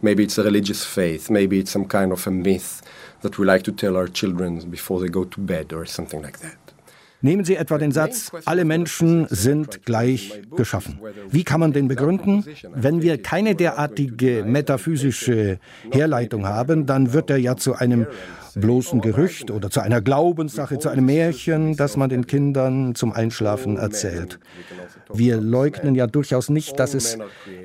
Maybe 0.00 0.22
it's 0.22 0.38
a 0.38 0.44
religious 0.44 0.84
faith, 0.84 1.28
maybe 1.30 1.58
it's 1.58 1.72
some 1.72 1.86
kind 1.88 2.12
of 2.12 2.26
a 2.26 2.30
myth 2.30 2.82
that 3.22 3.38
we 3.38 3.44
like 3.44 3.64
to 3.64 3.72
tell 3.72 3.96
our 3.96 4.08
children 4.08 4.70
before 4.70 5.00
they 5.00 5.10
go 5.10 5.24
to 5.24 5.40
bed 5.40 5.72
or 5.72 5.86
something 5.86 6.22
like 6.22 6.38
that. 6.40 6.56
Nehmen 7.20 7.44
Sie 7.44 7.56
etwa 7.56 7.78
den 7.78 7.90
Satz, 7.90 8.30
alle 8.44 8.64
Menschen 8.64 9.26
sind 9.28 9.84
gleich 9.84 10.40
geschaffen. 10.56 11.00
Wie 11.30 11.42
kann 11.42 11.58
man 11.58 11.72
den 11.72 11.88
begründen? 11.88 12.44
Wenn 12.72 13.02
wir 13.02 13.20
keine 13.20 13.56
derartige 13.56 14.44
metaphysische 14.44 15.58
Herleitung 15.90 16.46
haben, 16.46 16.86
dann 16.86 17.12
wird 17.12 17.30
er 17.30 17.38
ja 17.38 17.56
zu 17.56 17.74
einem 17.74 18.06
bloßen 18.60 19.00
Gerücht 19.00 19.50
oder 19.50 19.70
zu 19.70 19.80
einer 19.80 20.00
Glaubenssache, 20.00 20.78
zu 20.78 20.88
einem 20.88 21.06
Märchen, 21.06 21.76
das 21.76 21.96
man 21.96 22.08
den 22.08 22.26
Kindern 22.26 22.94
zum 22.94 23.12
Einschlafen 23.12 23.76
erzählt. 23.76 24.38
Wir 25.12 25.40
leugnen 25.40 25.94
ja 25.94 26.06
durchaus 26.06 26.48
nicht, 26.50 26.78
dass 26.78 26.94
es 26.94 27.18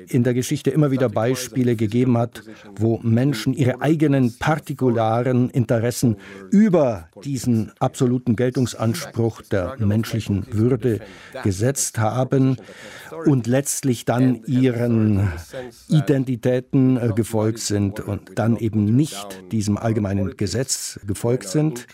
in 0.08 0.24
der 0.24 0.34
Geschichte 0.34 0.70
immer 0.70 0.90
wieder 0.90 1.08
Beispiele 1.08 1.76
gegeben 1.76 2.16
hat, 2.16 2.42
wo 2.76 2.98
Menschen 3.02 3.52
ihre 3.52 3.80
eigenen 3.80 4.36
partikularen 4.38 5.50
Interessen 5.50 6.16
über 6.50 7.08
diesen 7.22 7.72
absoluten 7.78 8.36
Geltungsanspruch 8.36 9.42
der 9.42 9.76
menschlichen 9.78 10.46
Würde 10.50 11.00
gesetzt 11.42 11.98
haben 11.98 12.56
und 13.26 13.46
letztlich 13.46 14.04
dann 14.04 14.42
ihren 14.46 15.30
Identitäten 15.88 16.96
äh, 16.96 17.12
gefolgt 17.14 17.60
sind 17.60 18.00
und 18.00 18.38
dann 18.38 18.56
eben 18.56 18.84
nicht 18.84 19.44
diesem 19.52 19.76
allgemeinen 19.76 20.36
Gesetz 20.36 20.83
gefolgt 21.06 21.48
sind. 21.48 21.86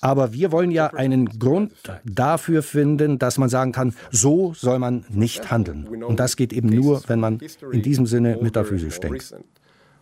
Aber 0.00 0.32
wir 0.32 0.52
wollen 0.52 0.70
ja 0.70 0.88
einen 0.88 1.38
Grund 1.38 1.72
dafür 2.04 2.62
finden, 2.62 3.18
dass 3.18 3.38
man 3.38 3.48
sagen 3.48 3.72
kann, 3.72 3.94
so 4.10 4.52
soll 4.54 4.78
man 4.78 5.04
nicht 5.08 5.50
handeln. 5.50 6.04
Und 6.04 6.20
das 6.20 6.36
geht 6.36 6.52
eben 6.52 6.68
nur, 6.68 7.02
wenn 7.08 7.20
man 7.20 7.40
in 7.72 7.82
diesem 7.82 8.06
Sinne 8.06 8.38
metaphysisch 8.40 9.00
denkt. 9.00 9.34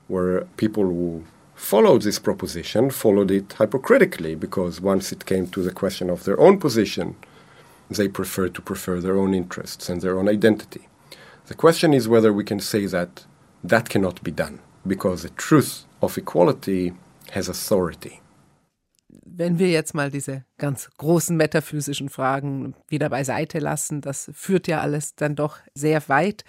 Where 0.09 0.47
people 0.57 0.85
who 0.85 1.23
followed 1.55 2.03
this 2.03 2.21
proposition 2.21 2.91
followed 2.91 3.31
it 3.31 3.59
hypocritically 3.59 4.35
because 4.37 4.83
once 4.83 5.13
it 5.13 5.25
came 5.25 5.51
to 5.51 5.63
the 5.63 5.71
question 5.71 6.11
of 6.11 6.25
their 6.25 6.39
own 6.39 6.59
position, 6.59 7.15
they 7.91 8.09
preferred 8.09 8.53
to 8.55 8.61
prefer 8.61 9.01
their 9.01 9.17
own 9.17 9.33
interests 9.33 9.89
and 9.89 10.03
their 10.03 10.19
own 10.19 10.29
identity. 10.29 10.89
The 11.47 11.55
question 11.55 11.95
is 11.95 12.07
whether 12.09 12.33
we 12.33 12.45
can 12.45 12.61
say 12.61 12.87
that 12.87 13.25
that 13.63 13.89
cannot 13.89 14.23
be 14.23 14.31
done 14.31 14.59
because 14.87 15.23
the 15.23 15.31
truth 15.31 15.85
of 16.03 16.19
equality 16.19 16.93
has 17.31 17.49
authority 17.49 18.21
wenn 19.37 19.59
wir 19.59 19.71
jetzt 19.71 19.95
mal 19.95 20.11
diese 20.11 20.45
ganz 20.59 20.91
großen 20.99 21.37
metaphysischen 21.37 22.09
Fragen 22.09 22.75
wieder 22.89 23.09
beiseite 23.09 23.59
lassen, 23.59 24.01
das 24.01 24.31
führt 24.33 24.69
ja 24.69 24.81
alles 24.81 25.15
dann 25.17 25.35
doch 25.37 25.59
sehr 25.75 26.09
weit. 26.09 26.45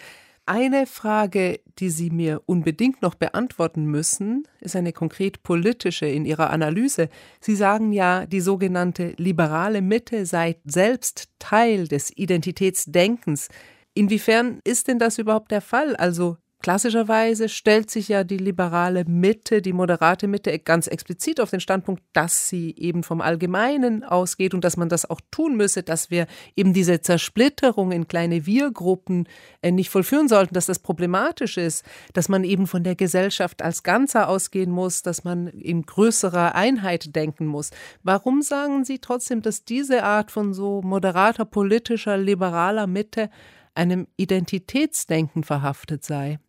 Eine 0.48 0.86
Frage, 0.86 1.60
die 1.80 1.90
Sie 1.90 2.12
mir 2.12 2.44
unbedingt 2.46 3.02
noch 3.02 3.16
beantworten 3.16 3.86
müssen, 3.86 4.48
ist 4.60 4.76
eine 4.76 4.94
konkret 4.94 5.42
politische 5.42 6.06
in 6.06 6.24
Ihrer 6.24 6.52
Analyse. 6.52 7.10
Sie 7.42 7.56
sagen 7.56 7.92
ja, 7.92 8.28
die 8.28 8.42
sogenannte 8.42 9.16
liberale 9.18 9.82
Mitte 9.82 10.28
sei 10.28 10.58
selbst 10.64 11.30
Teil 11.40 11.88
des 11.88 12.16
Identitätsdenkens. 12.16 13.50
Inwiefern 13.96 14.60
ist 14.64 14.88
denn 14.88 15.00
das 15.00 15.18
überhaupt 15.18 15.50
der 15.50 15.62
Fall? 15.62 15.96
Also 15.96 16.38
Klassischerweise 16.66 17.48
stellt 17.48 17.92
sich 17.92 18.08
ja 18.08 18.24
die 18.24 18.40
liberale 18.40 19.06
Mitte, 19.06 19.62
die 19.62 19.72
moderate 19.72 20.28
Mitte 20.28 20.58
ganz 20.58 20.88
explizit 20.88 21.40
auf 21.40 21.52
den 21.52 21.60
Standpunkt, 21.60 22.02
dass 22.14 22.50
sie 22.50 22.74
eben 22.76 23.04
vom 23.04 23.22
Allgemeinen 23.22 24.04
ausgeht 24.04 24.56
und 24.56 24.64
dass 24.64 24.76
man 24.76 24.90
das 24.90 25.08
auch 25.08 25.22
tun 25.30 25.58
müsse, 25.58 25.84
dass 25.84 26.10
wir 26.10 26.26
eben 26.56 26.74
diese 26.74 27.02
Zersplitterung 27.02 27.92
in 27.92 28.08
kleine 28.08 28.48
Wir-Gruppen 28.48 29.28
äh, 29.62 29.70
nicht 29.70 29.92
vollführen 29.92 30.28
sollten, 30.28 30.56
dass 30.56 30.66
das 30.66 30.80
problematisch 30.80 31.58
ist, 31.58 31.86
dass 32.14 32.30
man 32.30 32.44
eben 32.44 32.66
von 32.66 32.84
der 32.84 32.96
Gesellschaft 32.96 33.62
als 33.62 33.84
Ganzer 33.84 34.28
ausgehen 34.28 34.72
muss, 34.72 35.04
dass 35.04 35.24
man 35.24 35.46
in 35.46 35.84
größerer 35.84 36.56
Einheit 36.56 37.16
denken 37.16 37.46
muss. 37.46 37.70
Warum 38.02 38.42
sagen 38.42 38.86
Sie 38.86 38.98
trotzdem, 38.98 39.44
dass 39.44 39.66
diese 39.66 40.02
Art 40.02 40.32
von 40.32 40.56
so 40.56 40.82
moderater, 40.82 41.46
politischer, 41.46 42.18
liberaler 42.18 42.88
Mitte 42.88 43.30
einem 43.76 44.08
Identitätsdenken 44.18 45.44
verhaftet 45.44 46.04
sei? 46.04 46.40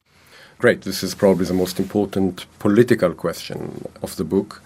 Great, 0.59 0.83
this 0.83 1.03
is 1.03 1.15
probably 1.15 1.45
the 1.45 1.55
most 1.55 1.79
important 1.79 2.47
political 2.59 3.13
question 3.13 3.87
of 4.03 4.17
the 4.17 4.25
book. 4.25 4.63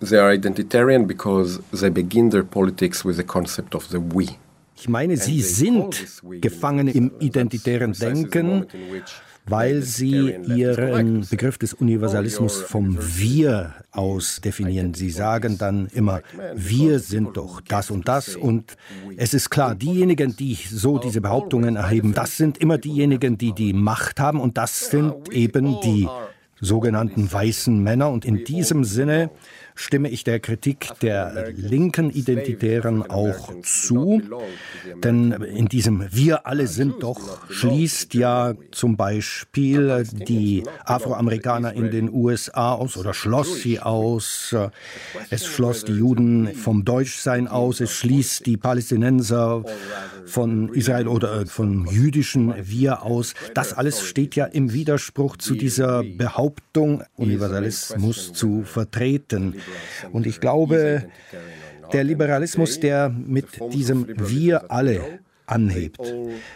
They 0.00 0.16
are 0.16 0.34
identitarian 0.34 1.06
because 1.06 1.58
they 1.70 1.90
begin 1.90 2.30
their 2.30 2.44
politics 2.44 3.04
with 3.04 3.16
the 3.16 3.24
concept 3.24 3.74
of 3.74 3.88
the 3.90 4.00
we. 4.00 4.38
Ich 4.76 4.88
meine, 4.88 5.16
sie 5.16 5.40
sind 5.40 6.20
gefangen 6.40 6.88
im 6.88 7.12
identitären 7.20 7.92
Denken, 7.92 8.66
weil 9.46 9.82
sie 9.82 10.34
ihren 10.46 11.26
Begriff 11.28 11.58
des 11.58 11.74
Universalismus 11.74 12.62
vom 12.62 12.98
Wir 12.98 13.74
aus 13.90 14.40
definieren. 14.40 14.94
Sie 14.94 15.10
sagen 15.10 15.58
dann 15.58 15.88
immer, 15.92 16.22
wir 16.54 16.98
sind 16.98 17.36
doch 17.36 17.60
das 17.60 17.90
und 17.90 18.08
das. 18.08 18.36
Und 18.36 18.76
es 19.16 19.34
ist 19.34 19.50
klar, 19.50 19.74
diejenigen, 19.74 20.34
die 20.36 20.54
so 20.54 20.98
diese 20.98 21.20
Behauptungen 21.20 21.76
erheben, 21.76 22.14
das 22.14 22.36
sind 22.36 22.58
immer 22.58 22.78
diejenigen, 22.78 23.36
die 23.36 23.52
die 23.52 23.72
Macht 23.74 24.18
haben. 24.18 24.40
Und 24.40 24.56
das 24.56 24.90
sind 24.90 25.30
eben 25.30 25.80
die 25.82 26.08
sogenannten 26.60 27.30
weißen 27.30 27.82
Männer. 27.82 28.10
Und 28.10 28.24
in 28.24 28.44
diesem 28.44 28.84
Sinne 28.84 29.30
stimme 29.74 30.08
ich 30.08 30.24
der 30.24 30.40
Kritik 30.40 30.90
der 31.02 31.52
linken 31.56 32.10
Identitären 32.10 33.02
auch 33.02 33.52
zu. 33.62 34.22
Denn 35.02 35.32
in 35.32 35.66
diesem 35.66 36.06
Wir 36.12 36.46
alle 36.46 36.66
sind 36.66 37.02
doch 37.02 37.38
schließt 37.50 38.14
ja 38.14 38.54
zum 38.70 38.96
Beispiel 38.96 40.04
die 40.12 40.62
Afroamerikaner 40.84 41.72
in 41.72 41.90
den 41.90 42.12
USA 42.12 42.74
aus 42.74 42.96
oder 42.96 43.14
schloss 43.14 43.62
sie 43.62 43.80
aus. 43.80 44.54
Es 45.30 45.46
schloss 45.46 45.84
die 45.84 45.92
Juden 45.92 46.54
vom 46.54 46.84
Deutschsein 46.84 47.48
aus. 47.48 47.80
Es 47.80 47.92
schließt 47.92 48.46
die 48.46 48.56
Palästinenser 48.56 49.64
von 50.26 50.72
Israel 50.72 51.08
oder 51.08 51.46
vom 51.46 51.86
jüdischen 51.86 52.54
Wir 52.62 53.02
aus. 53.02 53.34
Das 53.54 53.72
alles 53.72 54.02
steht 54.02 54.36
ja 54.36 54.46
im 54.46 54.72
Widerspruch 54.72 55.36
zu 55.36 55.54
dieser 55.54 56.02
Behauptung, 56.02 57.02
Universalismus 57.16 58.32
zu 58.32 58.62
vertreten. 58.62 59.54
Und 60.12 60.26
ich 60.26 60.40
glaube, 60.40 61.08
der 61.92 62.04
Liberalismus, 62.04 62.80
der 62.80 63.08
mit 63.08 63.46
diesem 63.72 64.06
Wir 64.28 64.70
alle 64.70 65.20
anhebt. 65.46 66.00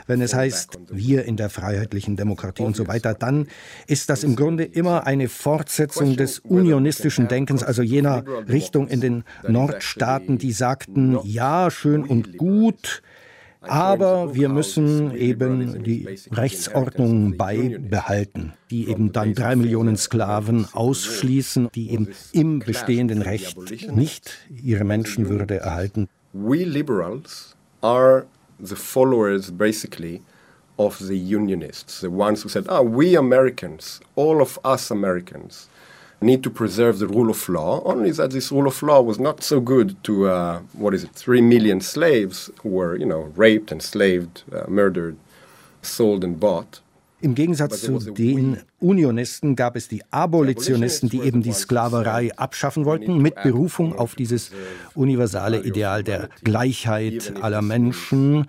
Wenn 0.07 0.23
es 0.23 0.35
heißt, 0.35 0.79
wir 0.91 1.25
in 1.25 1.37
der 1.37 1.51
freiheitlichen 1.51 2.17
Demokratie 2.17 2.63
und 2.63 2.75
so 2.75 2.87
weiter, 2.87 3.15
dann 3.15 3.49
ist 3.87 4.09
das 4.09 4.25
im 4.25 4.35
Grunde 4.35 4.65
immer 4.65 5.07
eine 5.07 5.29
Fortsetzung 5.29 6.17
des 6.17 6.39
unionistischen 6.39 7.29
Denkens, 7.29 7.63
also 7.63 7.83
jener 7.83 8.25
Richtung 8.49 8.89
in 8.89 9.01
den 9.01 9.25
Nordstaaten, 9.47 10.39
die 10.39 10.53
sagten, 10.53 11.19
ja, 11.25 11.71
schön 11.71 12.05
und 12.05 12.39
gut, 12.39 13.03
aber 13.61 14.35
wir 14.35 14.49
müssen 14.49 15.15
eben 15.17 15.83
die 15.83 16.07
Rechtsordnung 16.31 17.37
beibehalten, 17.37 18.53
die 18.71 18.89
eben 18.89 19.13
dann 19.13 19.35
drei 19.35 19.57
Millionen 19.57 19.97
Sklaven 19.97 20.67
ausschließen, 20.73 21.69
die 21.75 21.91
eben 21.91 22.09
im 22.33 22.61
bestehenden 22.61 23.23
Recht 23.23 23.57
nicht 23.95 24.39
ihre 24.63 24.85
Menschenwürde 24.85 25.57
erhalten. 25.61 26.09
We 26.33 26.65
liberals 26.65 27.57
are 27.81 28.27
the 28.61 28.77
followers 28.77 29.51
basically 29.51 30.23
of 30.79 30.99
the 30.99 31.17
unionists, 31.17 32.01
the 32.01 32.11
ones 32.11 32.45
who 32.45 32.49
said, 32.49 32.67
ah, 32.69 32.83
we 32.83 33.17
Americans, 33.17 34.01
all 34.15 34.41
of 34.41 34.59
us 34.65 34.91
Americans, 34.91 35.69
need 36.21 36.43
to 36.43 36.51
preserve 36.51 36.99
the 36.99 37.07
rule 37.07 37.31
of 37.31 37.49
law, 37.49 37.83
only 37.85 38.11
that 38.11 38.31
this 38.31 38.51
rule 38.51 38.67
of 38.67 38.83
law 38.83 39.01
was 39.01 39.19
not 39.21 39.43
so 39.43 39.61
good 39.61 40.03
to, 40.05 40.29
uh, 40.29 40.59
what 40.73 40.95
is 40.95 41.05
it, 41.05 41.11
three 41.11 41.41
million 41.41 41.81
slaves 41.81 42.51
who 42.63 42.71
were, 42.71 42.97
you 42.97 43.07
know, 43.07 43.33
raped, 43.37 43.71
enslaved, 43.71 44.43
uh, 44.53 44.65
murdered, 44.69 45.17
sold 45.83 46.25
and 46.25 46.41
bought. 46.41 46.81
Im 47.21 47.35
Gegensatz 47.35 47.81
zu 47.81 47.99
den 47.99 48.59
Unionisten 48.79 49.57
gab 49.57 49.75
es 49.75 49.89
die 49.89 50.03
Abolitionisten, 50.13 51.09
die 51.09 51.21
eben 51.21 51.43
die 51.43 51.51
Sklaverei 51.51 52.31
abschaffen 52.37 52.85
wollten, 52.85 53.19
mit 53.19 53.43
Berufung 53.43 53.99
auf 53.99 54.15
dieses 54.15 54.53
universale 54.95 55.61
Ideal 55.65 56.05
der 56.05 56.29
Gleichheit 56.45 57.35
aller 57.43 57.61
Menschen. 57.61 58.47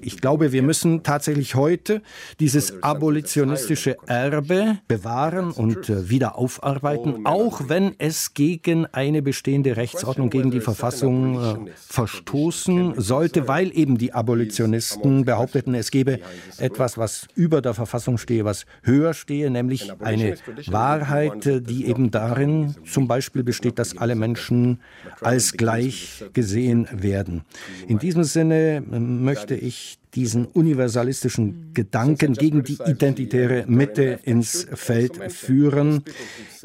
Ich 0.00 0.22
glaube, 0.22 0.52
wir 0.52 0.62
müssen 0.62 1.02
tatsächlich 1.02 1.54
heute 1.54 2.00
dieses 2.40 2.82
abolitionistische 2.82 3.98
Erbe 4.06 4.78
bewahren 4.88 5.50
und 5.50 5.90
äh, 5.90 6.08
wieder 6.08 6.38
aufarbeiten, 6.38 7.26
auch 7.26 7.68
wenn 7.68 7.94
es 7.98 8.32
gegen 8.32 8.86
eine 8.86 9.20
bestehende 9.20 9.76
Rechtsordnung, 9.76 10.30
gegen 10.30 10.50
die 10.50 10.60
Verfassung 10.60 11.66
äh, 11.66 11.70
verstoßen 11.76 12.94
sollte, 12.96 13.48
weil 13.48 13.70
eben 13.76 13.98
die 13.98 14.14
Abolitionisten 14.14 15.26
behaupteten, 15.26 15.74
es 15.74 15.90
gebe 15.90 16.20
etwas, 16.56 16.96
was 16.96 17.28
über 17.34 17.60
der 17.60 17.74
Verfassung 17.74 17.97
stehe, 18.18 18.44
was 18.44 18.66
höher 18.82 19.14
stehe, 19.14 19.50
nämlich 19.50 19.92
eine 20.00 20.36
Wahrheit, 20.66 21.44
die 21.44 21.86
eben 21.86 22.10
darin 22.10 22.74
zum 22.84 23.08
Beispiel 23.08 23.42
besteht, 23.42 23.78
dass 23.78 23.96
alle 23.96 24.14
Menschen 24.14 24.80
als 25.20 25.52
gleich 25.52 26.24
gesehen 26.32 26.88
werden. 26.92 27.44
In 27.86 27.98
diesem 27.98 28.24
Sinne 28.24 28.82
ähm, 28.90 29.24
möchte 29.24 29.54
ich 29.54 29.98
diesen 30.14 30.46
universalistischen 30.46 31.72
Gedanken 31.74 32.34
gegen 32.34 32.62
die 32.62 32.78
identitäre 32.86 33.64
Mitte 33.66 34.20
ins 34.24 34.66
Feld 34.72 35.32
führen. 35.32 36.02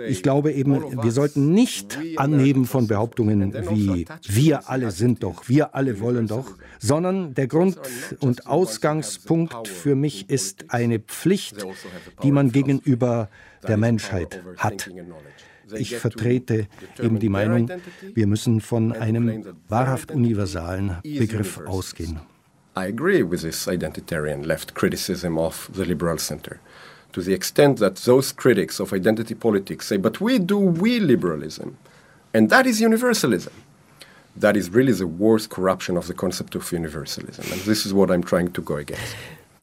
Ich 0.07 0.23
glaube 0.23 0.53
eben, 0.53 1.03
wir 1.03 1.11
sollten 1.11 1.53
nicht 1.53 1.99
anheben 2.17 2.65
von 2.65 2.87
Behauptungen 2.87 3.53
wie 3.69 4.05
wir 4.27 4.69
alle 4.69 4.91
sind 4.91 5.23
doch, 5.23 5.47
wir 5.49 5.75
alle 5.75 5.99
wollen 5.99 6.27
doch, 6.27 6.57
sondern 6.79 7.33
der 7.33 7.47
Grund 7.47 7.79
und 8.19 8.47
Ausgangspunkt 8.47 9.67
für 9.67 9.95
mich 9.95 10.29
ist 10.29 10.65
eine 10.69 10.99
Pflicht, 10.99 11.65
die 12.23 12.31
man 12.31 12.51
gegenüber 12.51 13.29
der 13.67 13.77
Menschheit 13.77 14.41
hat. 14.57 14.89
Ich 15.75 15.95
vertrete 15.95 16.67
eben 17.01 17.19
die 17.19 17.29
Meinung, 17.29 17.69
wir 18.13 18.27
müssen 18.27 18.61
von 18.61 18.91
einem 18.91 19.45
wahrhaft 19.69 20.11
universalen 20.11 20.97
Begriff 21.03 21.59
ausgehen. 21.65 22.19
I 22.75 22.85
agree 22.85 23.21
with 23.21 23.41
this 23.41 23.67
identitarian 23.67 24.45
left 24.45 24.73
criticism 24.73 25.37
of 25.37 25.69
the 25.73 25.85
liberal 25.85 26.17
center 26.17 26.59
to 27.13 27.21
the 27.21 27.33
extent 27.33 27.77
that 27.79 27.95
those 27.97 28.31
critics 28.31 28.79
of 28.79 28.91
identity 28.91 29.35
politics 29.35 29.87
say, 29.87 29.97
but 29.97 30.19
we 30.19 30.39
do 30.39 30.57
we 30.57 30.99
liberalism, 30.99 31.77
and 32.33 32.49
that 32.49 32.65
is 32.65 32.81
universalism. 32.81 33.53
That 34.35 34.57
is 34.57 34.71
really 34.71 34.93
the 34.93 35.05
worst 35.05 35.51
corruption 35.51 35.95
of 35.95 36.07
the 36.07 36.15
concept 36.15 36.55
of 36.55 36.71
universalism. 36.71 37.45
And 37.51 37.61
this 37.61 37.85
is 37.85 37.93
what 37.93 38.09
I'm 38.09 38.23
trying 38.23 38.51
to 38.53 38.61
go 38.61 38.77
against. 38.77 39.15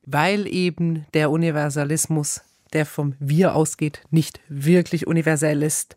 Weil 0.07 0.47
eben 0.47 1.07
der 1.13 1.31
Universalismus, 1.31 2.41
der 2.73 2.87
vom 2.87 3.15
Wir 3.19 3.55
ausgeht, 3.57 4.01
nicht 4.13 4.41
wirklich 4.49 5.09
universell 5.09 5.65
ist 5.65 5.97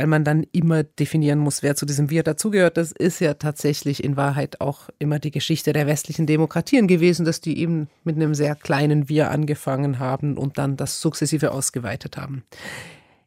weil 0.00 0.06
man 0.06 0.24
dann 0.24 0.46
immer 0.52 0.82
definieren 0.82 1.38
muss, 1.38 1.62
wer 1.62 1.76
zu 1.76 1.84
diesem 1.84 2.08
Wir 2.08 2.22
dazugehört. 2.22 2.78
Das 2.78 2.90
ist 2.90 3.20
ja 3.20 3.34
tatsächlich 3.34 4.02
in 4.02 4.16
Wahrheit 4.16 4.62
auch 4.62 4.88
immer 4.98 5.18
die 5.18 5.30
Geschichte 5.30 5.74
der 5.74 5.86
westlichen 5.86 6.26
Demokratien 6.26 6.88
gewesen, 6.88 7.26
dass 7.26 7.42
die 7.42 7.58
eben 7.58 7.86
mit 8.02 8.16
einem 8.16 8.34
sehr 8.34 8.54
kleinen 8.54 9.10
Wir 9.10 9.30
angefangen 9.30 9.98
haben 9.98 10.38
und 10.38 10.56
dann 10.56 10.78
das 10.78 11.02
sukzessive 11.02 11.50
ausgeweitet 11.50 12.16
haben. 12.16 12.44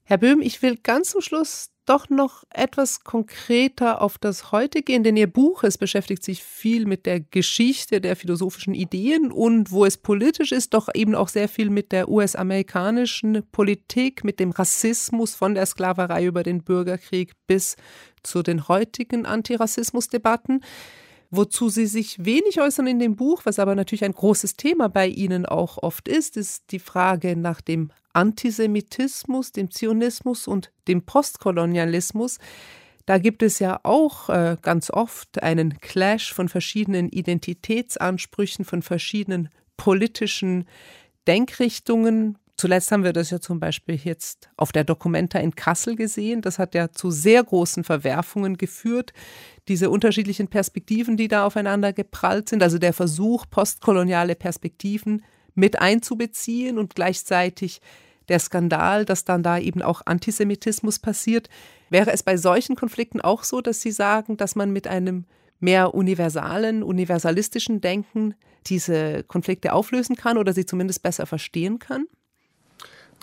Herr 0.04 0.18
Böhm, 0.18 0.42
ich 0.42 0.64
will 0.64 0.76
ganz 0.82 1.12
zum 1.12 1.22
Schluss 1.22 1.70
doch 1.86 2.10
noch 2.10 2.44
etwas 2.50 3.04
konkreter 3.04 4.02
auf 4.02 4.18
das 4.18 4.52
heute 4.52 4.82
gehen, 4.82 5.04
denn 5.04 5.18
Ihr 5.18 5.32
Buch, 5.32 5.64
es 5.64 5.78
beschäftigt 5.78 6.24
sich 6.24 6.44
viel 6.44 6.86
mit 6.86 7.06
der 7.06 7.20
Geschichte 7.20 8.00
der 8.00 8.16
philosophischen 8.16 8.74
Ideen 8.74 9.32
und 9.32 9.72
wo 9.72 9.86
es 9.86 9.98
politisch 9.98 10.52
ist, 10.52 10.74
doch 10.74 10.90
eben 10.94 11.16
auch 11.16 11.28
sehr 11.28 11.50
viel 11.50 11.70
mit 11.70 11.92
der 11.92 12.10
US-amerikanischen 12.10 13.44
Politik, 13.52 14.24
mit 14.24 14.40
dem 14.40 14.52
Rassismus 14.52 15.36
von 15.36 15.56
der 15.56 15.66
Sklaverei 15.66 16.26
über 16.26 16.44
den 16.44 16.64
Bürgerkrieg 16.64 17.34
bis 17.48 17.76
zu 18.24 18.42
den 18.44 18.68
heutigen 18.68 19.26
Antirassismusdebatten. 19.26 20.64
Wozu 21.36 21.68
Sie 21.68 21.88
sich 21.88 22.24
wenig 22.24 22.62
äußern 22.62 22.86
in 22.86 23.00
dem 23.00 23.16
Buch, 23.16 23.42
was 23.46 23.58
aber 23.58 23.74
natürlich 23.74 24.04
ein 24.04 24.12
großes 24.12 24.56
Thema 24.56 24.88
bei 24.88 25.08
Ihnen 25.08 25.48
auch 25.48 25.80
oft 25.82 26.08
ist, 26.08 26.38
ist 26.38 26.66
die 26.70 26.78
Frage 26.78 27.36
nach 27.36 27.60
dem 27.60 27.90
Antisemitismus, 28.14 29.52
dem 29.52 29.72
Zionismus 29.72 30.48
und 30.48 30.72
dem 30.88 31.08
Postkolonialismus. 31.08 32.38
Da 33.08 33.18
gibt 33.18 33.42
es 33.42 33.58
ja 33.58 33.80
auch 33.82 34.30
äh, 34.30 34.58
ganz 34.62 34.92
oft 34.92 35.42
einen 35.42 35.80
Clash 35.80 36.32
von 36.32 36.50
verschiedenen 36.50 37.10
Identitätsansprüchen, 37.10 38.64
von 38.64 38.84
verschiedenen 38.84 39.50
politischen 39.76 40.66
Denkrichtungen, 41.26 42.38
Zuletzt 42.64 42.94
haben 42.94 43.04
wir 43.04 43.12
das 43.12 43.30
ja 43.30 43.42
zum 43.42 43.60
Beispiel 43.60 43.96
jetzt 43.96 44.50
auf 44.56 44.72
der 44.72 44.86
Documenta 44.86 45.38
in 45.38 45.54
Kassel 45.54 45.98
gesehen. 45.98 46.42
Das 46.42 46.60
hat 46.60 46.76
ja 46.76 46.94
zu 46.94 47.12
sehr 47.12 47.44
großen 47.44 47.84
Verwerfungen 47.84 48.56
geführt. 48.56 49.12
Diese 49.68 49.90
unterschiedlichen 49.90 50.48
Perspektiven, 50.48 51.18
die 51.18 51.28
da 51.28 51.46
aufeinander 51.46 51.92
geprallt 51.92 52.48
sind, 52.48 52.64
also 52.64 52.78
der 52.78 52.94
Versuch, 52.94 53.46
postkoloniale 53.50 54.36
Perspektiven 54.36 55.26
mit 55.56 55.82
einzubeziehen 55.82 56.78
und 56.78 56.96
gleichzeitig 56.96 57.82
der 58.30 58.40
Skandal, 58.40 59.04
dass 59.04 59.26
dann 59.26 59.44
da 59.44 59.58
eben 59.58 59.82
auch 59.82 60.02
Antisemitismus 60.06 61.00
passiert. 61.00 61.50
Wäre 61.90 62.14
es 62.14 62.24
bei 62.24 62.38
solchen 62.38 62.78
Konflikten 62.78 63.20
auch 63.20 63.44
so, 63.44 63.60
dass 63.60 63.82
Sie 63.82 63.92
sagen, 63.92 64.38
dass 64.38 64.56
man 64.56 64.72
mit 64.72 64.88
einem 64.88 65.26
mehr 65.60 65.94
universalen, 65.94 66.82
universalistischen 66.82 67.82
Denken 67.82 68.36
diese 68.68 69.26
Konflikte 69.26 69.74
auflösen 69.74 70.16
kann 70.16 70.38
oder 70.38 70.54
sie 70.54 70.66
zumindest 70.66 71.04
besser 71.04 71.26
verstehen 71.26 71.80
kann? 71.80 72.06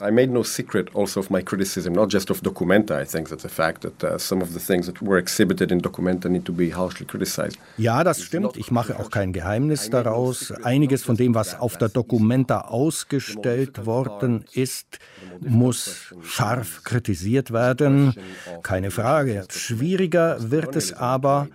I 0.01 0.11
made 0.11 0.31
no 0.31 0.43
secret 0.43 0.89
also 0.95 1.21
of 1.21 1.31
my 1.31 1.43
criticism, 1.43 1.93
not 1.93 2.11
just 2.11 2.31
of 2.31 2.43
Documenta. 2.43 2.93
I 2.93 3.05
think 3.05 3.29
that's 3.29 3.45
a 3.45 3.49
fact 3.49 3.83
that 3.83 4.03
uh, 4.03 4.19
some 4.19 4.43
of 4.43 4.53
the 4.55 4.59
things 4.59 4.87
that 4.87 5.03
were 5.03 5.19
exhibited 5.19 5.71
in 5.71 5.81
Documenta 5.81 6.29
need 6.29 6.45
to 6.47 6.53
be 6.53 6.71
harshly 6.71 7.07
criticized. 7.07 7.59
Ja, 7.77 8.03
das 8.03 8.23
stimmt. 8.23 8.57
Ich 8.57 8.71
mache 8.71 8.99
auch 8.99 9.11
kein 9.11 9.33
Geheimnis 9.33 9.91
daraus. 9.91 10.53
Einiges 10.63 11.03
von 11.03 11.17
dem, 11.17 11.35
was 11.35 11.59
auf 11.59 11.77
der 11.77 11.89
Documenta 11.89 12.63
ausgestellt 12.63 13.85
worden 13.85 14.45
ist, 14.53 14.99
muss 15.41 16.15
scharf 16.23 16.83
kritisiert 16.85 17.53
werden. 17.53 18.15
Keine 18.63 18.91
Frage. 18.91 19.45
Schwieriger 19.51 20.51
wird 20.51 20.77
es 20.77 20.93
aber, 20.93 21.49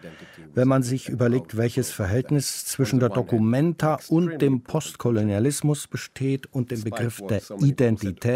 wenn 0.53 0.67
man 0.67 0.83
sich 0.83 1.09
überlegt, 1.09 1.57
welches 1.57 1.91
Verhältnis 1.91 2.65
zwischen 2.65 2.99
der 2.99 3.09
Documenta 3.09 3.99
und 4.09 4.41
dem 4.41 4.61
Postkolonialismus 4.61 5.87
besteht 5.87 6.47
und 6.51 6.71
dem 6.71 6.83
Begriff 6.83 7.21
der 7.27 7.41
Identität. 7.59 8.34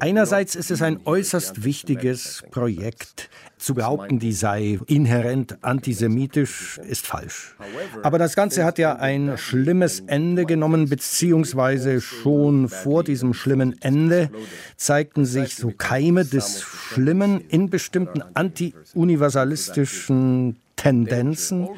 Einerseits 0.00 0.54
ist 0.54 0.70
es 0.70 0.82
ein 0.82 1.00
äußerst 1.04 1.64
wichtiges 1.64 2.44
Projekt. 2.50 3.30
Zu 3.58 3.74
behaupten, 3.74 4.20
die 4.20 4.32
sei 4.32 4.78
inhärent 4.86 5.58
antisemitisch, 5.62 6.78
ist 6.78 7.06
falsch. 7.06 7.56
Aber 8.02 8.18
das 8.18 8.36
Ganze 8.36 8.64
hat 8.64 8.78
ja 8.78 8.96
ein 8.96 9.36
schlimmes 9.36 10.00
Ende 10.00 10.46
genommen, 10.46 10.88
beziehungsweise 10.88 12.00
schon 12.00 12.68
vor 12.68 13.02
diesem 13.02 13.34
schlimmen 13.34 13.74
Ende 13.80 14.30
zeigten 14.76 15.24
sich 15.24 15.56
so 15.56 15.72
Keime 15.76 16.24
des 16.24 16.62
Schlimmen 16.62 17.40
in 17.48 17.68
bestimmten 17.68 18.22
anti-universalistischen 18.34 20.60
Tendenzen, 20.78 21.68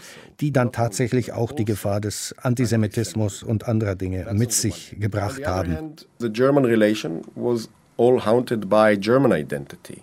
die 0.41 0.53
dann 0.53 0.71
tatsächlich 0.71 1.33
auch 1.33 1.51
die 1.53 1.65
Gefahr 1.65 2.01
des 2.01 2.35
Antisemitismus 2.41 3.43
und 3.43 3.67
anderer 3.67 3.97
Dinge 3.97 4.27
mit 4.33 4.53
sich 4.53 4.97
gebracht 5.01 5.47
haben. 5.47 5.97
The 6.19 6.31
German 6.31 6.65
relation 6.65 7.23
was 7.35 7.69
all 7.99 8.25
haunted 8.25 8.69
by 8.69 8.97
German 8.97 9.33
identity. 9.33 10.03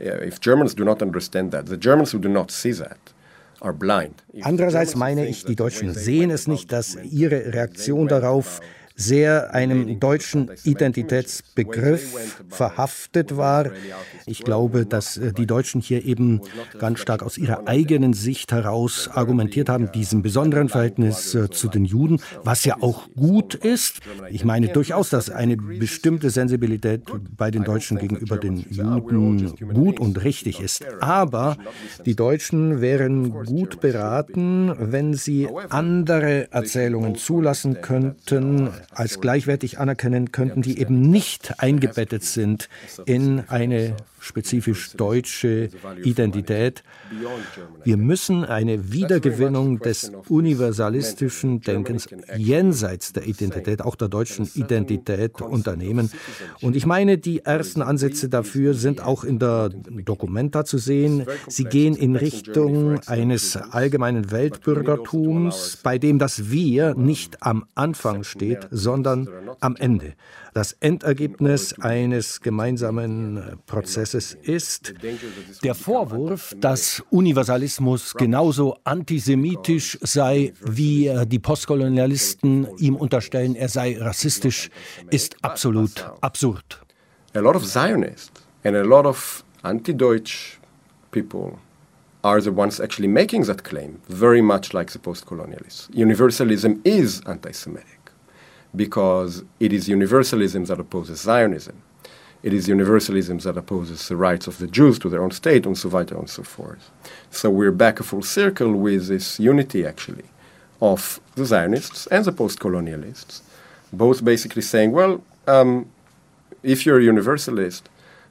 If 0.00 0.40
Germans 0.40 0.74
do 0.74 0.84
not 0.84 1.02
understand 1.02 1.52
that, 1.52 1.68
the 1.68 1.78
Germans 1.78 2.12
who 2.12 2.18
do 2.18 2.28
not 2.28 2.50
see 2.50 2.72
that, 2.72 2.98
Andererseits 4.42 4.96
meine 4.96 5.28
ich, 5.28 5.44
die 5.44 5.56
Deutschen 5.56 5.92
sehen 5.92 6.30
es 6.30 6.46
nicht, 6.46 6.72
dass 6.72 6.96
ihre 6.96 7.52
Reaktion 7.52 8.08
darauf 8.08 8.60
sehr 9.00 9.54
einem 9.54 9.98
deutschen 9.98 10.50
Identitätsbegriff 10.64 12.38
verhaftet 12.48 13.36
war. 13.36 13.70
Ich 14.26 14.44
glaube, 14.44 14.84
dass 14.86 15.16
äh, 15.16 15.32
die 15.32 15.46
Deutschen 15.46 15.80
hier 15.80 16.04
eben 16.04 16.42
ganz 16.78 17.00
stark 17.00 17.22
aus 17.22 17.38
ihrer 17.38 17.66
eigenen 17.66 18.12
Sicht 18.12 18.52
heraus 18.52 19.08
argumentiert 19.12 19.68
haben, 19.68 19.90
diesem 19.92 20.22
besonderen 20.22 20.68
Verhältnis 20.68 21.34
äh, 21.34 21.48
zu 21.50 21.68
den 21.68 21.84
Juden, 21.84 22.20
was 22.44 22.64
ja 22.64 22.76
auch 22.80 23.08
gut 23.16 23.54
ist. 23.54 24.00
Ich 24.30 24.44
meine 24.44 24.68
durchaus, 24.68 25.10
dass 25.10 25.30
eine 25.30 25.56
bestimmte 25.56 26.30
Sensibilität 26.30 27.02
bei 27.36 27.50
den 27.50 27.64
Deutschen 27.64 27.98
gegenüber 27.98 28.36
den 28.36 28.66
Juden 28.70 29.54
gut 29.72 29.98
und 29.98 30.22
richtig 30.22 30.60
ist. 30.60 30.84
Aber 31.00 31.56
die 32.04 32.14
Deutschen 32.14 32.80
wären 32.80 33.30
gut 33.44 33.80
beraten, 33.80 34.72
wenn 34.78 35.14
sie 35.14 35.48
andere 35.70 36.52
Erzählungen 36.52 37.14
zulassen 37.16 37.80
könnten, 37.80 38.70
als 38.90 39.20
gleichwertig 39.20 39.78
anerkennen 39.78 40.32
könnten, 40.32 40.62
die 40.62 40.78
eben 40.80 41.00
nicht 41.10 41.60
eingebettet 41.60 42.24
sind 42.24 42.68
in 43.06 43.44
eine 43.48 43.96
spezifisch 44.20 44.92
deutsche 44.92 45.70
Identität. 46.02 46.82
Wir 47.84 47.96
müssen 47.96 48.44
eine 48.44 48.92
Wiedergewinnung 48.92 49.80
des 49.80 50.12
universalistischen 50.28 51.60
Denkens 51.60 52.08
jenseits 52.36 53.12
der 53.12 53.26
Identität, 53.26 53.82
auch 53.82 53.96
der 53.96 54.08
deutschen 54.08 54.48
Identität 54.54 55.40
unternehmen. 55.40 56.10
Und 56.60 56.76
ich 56.76 56.86
meine, 56.86 57.18
die 57.18 57.44
ersten 57.44 57.82
Ansätze 57.82 58.28
dafür 58.28 58.74
sind 58.74 59.02
auch 59.02 59.24
in 59.24 59.38
der 59.38 59.70
Dokumenta 59.70 60.64
zu 60.64 60.78
sehen. 60.78 61.26
Sie 61.48 61.64
gehen 61.64 61.96
in 61.96 62.16
Richtung 62.16 63.00
eines 63.06 63.56
allgemeinen 63.56 64.30
Weltbürgertums, 64.30 65.78
bei 65.82 65.98
dem 65.98 66.18
das 66.18 66.50
Wir 66.50 66.94
nicht 66.94 67.42
am 67.42 67.64
Anfang 67.74 68.24
steht, 68.24 68.68
sondern 68.70 69.28
am 69.60 69.76
Ende. 69.76 70.14
Das 70.52 70.72
Endergebnis 70.80 71.78
eines 71.80 72.40
gemeinsamen 72.40 73.58
Prozesses 73.66 74.36
ist 74.42 74.94
der 75.62 75.74
Vorwurf, 75.76 76.54
dass 76.58 77.02
Universalismus 77.10 78.14
genauso 78.14 78.76
antisemitisch 78.82 79.96
sei, 80.02 80.52
wie 80.60 81.10
die 81.26 81.38
Postkolonialisten 81.38 82.66
ihm 82.78 82.96
unterstellen, 82.96 83.54
er 83.54 83.68
sei 83.68 83.96
rassistisch, 84.00 84.70
ist 85.10 85.36
absolut 85.42 86.04
absurd. 86.20 86.80
A 87.34 87.38
lot 87.38 87.54
of 87.54 87.64
Zionists 87.64 88.32
and 88.64 88.74
a 88.76 88.82
lot 88.82 89.06
of 89.06 89.44
anti-Deutsch 89.62 90.58
people 91.12 91.58
are 92.22 92.40
the 92.42 92.50
ones 92.50 92.80
actually 92.80 93.08
making 93.08 93.46
that 93.46 93.62
claim, 93.62 94.00
very 94.08 94.42
much 94.42 94.72
like 94.72 94.90
the 94.90 94.98
post-colonialists. 94.98 95.88
Universalism 95.94 96.80
is 96.84 97.22
anti-Semitic 97.26 97.99
because 98.74 99.44
it 99.58 99.72
is 99.72 99.88
universalism 99.88 100.64
that 100.66 100.80
opposes 100.80 101.20
Zionism. 101.20 101.82
It 102.42 102.54
is 102.54 102.68
universalism 102.68 103.38
that 103.38 103.56
opposes 103.58 104.08
the 104.08 104.16
rights 104.16 104.46
of 104.46 104.58
the 104.58 104.66
Jews 104.66 104.98
to 105.00 105.10
their 105.10 105.22
own 105.22 105.30
state, 105.30 105.66
and 105.66 105.76
so 105.76 105.90
weiter 105.90 106.16
and 106.16 106.30
so 106.30 106.42
forth. 106.42 106.90
So 107.30 107.50
we're 107.50 107.72
back 107.72 108.00
a 108.00 108.02
full 108.02 108.22
circle 108.22 108.72
with 108.72 109.08
this 109.08 109.38
unity, 109.38 109.84
actually, 109.86 110.24
of 110.80 111.20
the 111.34 111.44
Zionists 111.44 112.06
and 112.06 112.24
the 112.24 112.32
post 112.32 112.58
colonialists, 112.58 113.42
both 113.92 114.24
basically 114.24 114.62
saying, 114.62 114.92
well, 114.92 115.22
um, 115.46 115.90
if 116.62 116.86
you're 116.86 116.98
a 116.98 117.04
universalist, 117.04 117.88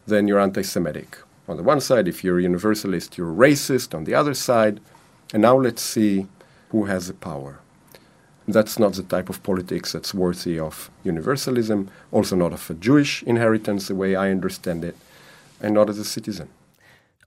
then 0.07 0.27
you're 0.27 0.39
anti 0.39 0.63
Semitic. 0.63 1.17
On 1.47 1.57
the 1.57 1.63
one 1.63 1.81
side, 1.81 2.07
if 2.07 2.23
you're 2.23 2.39
a 2.39 2.43
universalist, 2.43 3.17
you're 3.17 3.33
racist 3.33 3.95
on 3.95 4.03
the 4.03 4.13
other 4.13 4.33
side. 4.33 4.79
And 5.33 5.41
now 5.41 5.57
let's 5.57 5.81
see 5.81 6.27
who 6.69 6.85
has 6.85 7.07
the 7.07 7.13
power. 7.13 7.59
That's 8.51 8.79
not 8.79 8.93
the 8.93 9.03
type 9.03 9.29
of 9.29 9.43
politics 9.43 9.91
that's 9.91 10.13
worthy 10.13 10.59
of 10.59 10.89
universalism, 11.03 11.89
also 12.11 12.35
not 12.35 12.51
of 12.51 12.69
a 12.69 12.73
Jewish 12.73 13.21
inheritance, 13.23 13.87
the 13.87 13.95
way 13.95 14.15
I 14.15 14.31
understand 14.31 14.83
it, 14.83 14.95
and 15.61 15.73
not 15.73 15.89
as 15.89 15.99
a 15.99 16.03
citizen. 16.03 16.47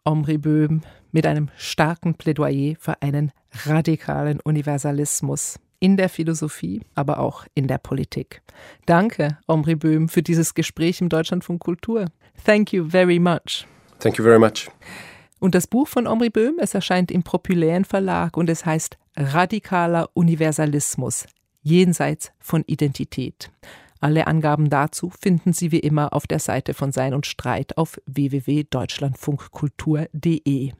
Omri 0.04 0.36
Böhm 0.36 0.82
mit 1.12 1.26
einem 1.26 1.48
starken 1.56 2.14
Plädoyer 2.14 2.74
für 2.80 3.00
einen 3.00 3.30
radikalen 3.66 4.40
Universalismus 4.40 5.60
in 5.78 5.96
der 5.96 6.08
Philosophie, 6.08 6.80
aber 6.94 7.18
auch 7.18 7.44
in 7.54 7.68
der 7.68 7.78
Politik. 7.78 8.42
Danke, 8.86 9.38
Omri 9.46 9.76
Böhm, 9.76 10.08
für 10.08 10.22
dieses 10.22 10.54
Gespräch 10.54 11.00
im 11.00 11.08
Deutschlandfunk 11.08 11.60
Kultur. 11.60 12.06
Thank 12.44 12.72
you 12.72 12.88
very 12.88 13.18
much. 13.18 13.66
Thank 14.00 14.18
you 14.18 14.24
very 14.24 14.38
much. 14.38 14.68
Und 15.38 15.54
das 15.54 15.66
Buch 15.66 15.88
von 15.88 16.06
Omri 16.06 16.30
Böhm, 16.30 16.56
es 16.58 16.74
erscheint 16.74 17.10
im 17.10 17.22
Populären 17.22 17.84
Verlag 17.84 18.36
und 18.36 18.48
es 18.48 18.64
heißt 18.64 18.96
Radikaler 19.16 20.08
Universalismus 20.14 21.26
jenseits 21.62 22.32
von 22.38 22.62
Identität. 22.66 23.50
Alle 24.00 24.26
Angaben 24.26 24.70
dazu 24.70 25.10
finden 25.10 25.52
Sie 25.52 25.70
wie 25.70 25.78
immer 25.78 26.12
auf 26.12 26.26
der 26.26 26.40
Seite 26.40 26.74
von 26.74 26.90
Sein 26.92 27.14
und 27.14 27.26
Streit 27.26 27.76
auf 27.76 28.00
www.deutschlandfunkkultur.de. 28.06 30.72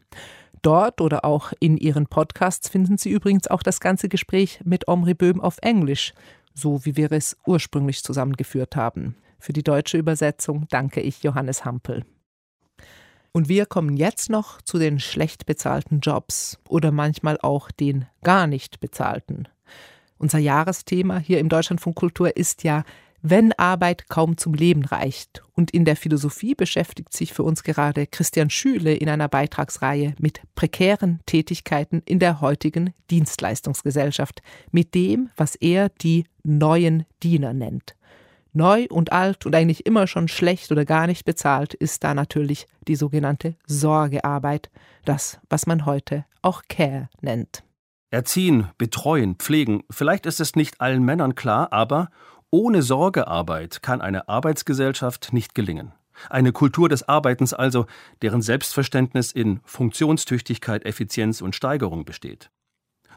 Dort 0.63 1.01
oder 1.01 1.25
auch 1.25 1.53
in 1.61 1.77
Ihren 1.77 2.07
Podcasts 2.07 2.69
finden 2.69 2.99
Sie 2.99 3.11
übrigens 3.11 3.47
auch 3.49 3.63
das 3.63 3.79
ganze 3.81 4.09
Gespräch 4.09 4.61
mit 4.65 4.89
Omri 4.89 5.15
Böhm 5.15 5.41
auf 5.41 5.59
Englisch, 5.63 6.13
so 6.55 6.85
wie 6.85 6.97
wir 6.97 7.13
es 7.13 7.37
ursprünglich 7.47 8.03
zusammengeführt 8.03 8.75
haben. 8.77 9.15
Für 9.39 9.53
die 9.53 9.63
deutsche 9.63 9.99
Übersetzung 9.99 10.67
danke 10.71 11.01
ich 11.01 11.23
Johannes 11.23 11.65
Hampel. 11.65 12.05
Und 13.33 13.49
wir 13.49 13.65
kommen 13.65 13.97
jetzt 13.97 14.29
noch 14.29 14.61
zu 14.61 14.79
den 14.79 15.01
schlecht 15.01 15.47
bezahlten 15.47 16.01
Jobs 16.01 16.59
oder 16.69 16.93
manchmal 16.93 17.39
auch 17.41 17.71
den 17.71 18.07
gar 18.23 18.47
nicht 18.47 18.81
bezahlten. 18.81 19.49
Unser 20.19 20.39
Jahresthema 20.39 21.19
hier 21.19 21.39
im 21.41 21.49
Deutschlandfunk 21.49 21.97
Kultur 21.97 22.37
ist 22.37 22.63
ja, 22.63 22.85
wenn 23.23 23.53
Arbeit 23.53 24.09
kaum 24.09 24.37
zum 24.37 24.53
Leben 24.53 24.85
reicht. 24.85 25.43
Und 25.55 25.71
in 25.71 25.85
der 25.85 25.97
Philosophie 25.97 26.55
beschäftigt 26.55 27.13
sich 27.13 27.33
für 27.33 27.45
uns 27.45 27.63
gerade 27.63 28.07
Christian 28.07 28.51
Schüle 28.51 28.95
in 28.95 29.09
einer 29.09 29.29
Beitragsreihe 29.29 30.15
mit 30.19 30.43
prekären 30.55 31.21
Tätigkeiten 31.25 32.03
in 32.05 32.19
der 32.19 32.41
heutigen 32.41 32.93
Dienstleistungsgesellschaft, 33.11 34.43
mit 34.73 34.95
dem, 34.95 35.31
was 35.37 35.55
er 35.55 35.89
die 35.89 36.25
neuen 36.43 37.05
Diener 37.23 37.55
nennt. 37.55 37.95
Neu 38.53 38.87
und 38.91 39.13
alt 39.13 39.47
und 39.47 39.55
eigentlich 39.55 39.87
immer 39.87 40.07
schon 40.07 40.29
schlecht 40.29 40.71
oder 40.71 40.85
gar 40.85 41.07
nicht 41.07 41.25
bezahlt 41.25 41.73
ist 41.73 42.05
da 42.05 42.15
natürlich 42.15 42.67
die 42.87 42.97
sogenannte 42.97 43.57
Sorgearbeit, 43.67 44.71
das, 45.05 45.41
was 45.49 45.67
man 45.67 45.87
heute 45.87 46.27
auch 46.43 46.63
Care 46.69 47.09
nennt. 47.21 47.65
Erziehen, 48.11 48.69
betreuen, 48.77 49.37
pflegen, 49.37 49.85
vielleicht 49.91 50.27
ist 50.27 50.41
es 50.41 50.55
nicht 50.55 50.83
allen 50.83 51.03
Männern 51.03 51.35
klar, 51.35 51.73
aber 51.73 52.11
ohne 52.51 52.83
Sorgearbeit 52.83 53.83
kann 53.83 54.03
eine 54.03 54.29
Arbeitsgesellschaft 54.29 55.33
nicht 55.33 55.55
gelingen. 55.55 55.93
Eine 56.29 56.53
Kultur 56.53 56.91
des 56.91 57.09
Arbeitens 57.09 57.55
also, 57.55 57.87
deren 58.21 58.43
Selbstverständnis 58.43 59.33
in 59.33 59.61
Funktionstüchtigkeit, 59.65 60.85
Effizienz 60.85 61.41
und 61.41 61.57
Steigerung 61.57 62.05
besteht. 62.05 62.51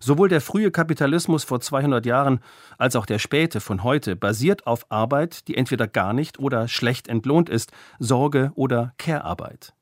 Sowohl 0.06 0.30
der 0.30 0.40
frühe 0.40 0.70
Kapitalismus 0.70 1.44
vor 1.46 1.62
200 1.62 2.06
Jahren 2.06 2.40
als 2.78 2.96
auch 2.96 3.08
der 3.08 3.18
späte 3.18 3.60
von 3.60 3.84
heute 3.84 4.16
basiert 4.16 4.68
auf 4.68 4.86
Arbeit, 4.92 5.48
die 5.48 5.58
entweder 5.58 5.88
gar 5.88 6.14
nicht 6.14 6.38
oder 6.38 6.68
schlecht 6.68 7.08
entlohnt 7.08 7.50
ist, 7.50 7.72
Sorge 7.98 8.52
oder 8.54 8.94
Care-Arbeit. 9.00 9.74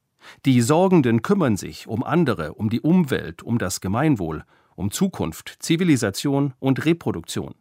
Die 0.45 0.61
Sorgenden 0.61 1.23
kümmern 1.23 1.57
sich 1.57 1.87
um 1.87 2.05
andere, 2.05 2.53
um 2.53 2.69
die 2.69 2.79
Umwelt, 2.79 3.43
um 3.43 3.57
das 3.57 3.81
Gemeinwohl, 3.81 4.45
um 4.77 4.91
Zukunft, 4.91 5.57
Zivilisation 5.59 6.53
und 6.59 6.85
Reproduktion. 6.85 7.55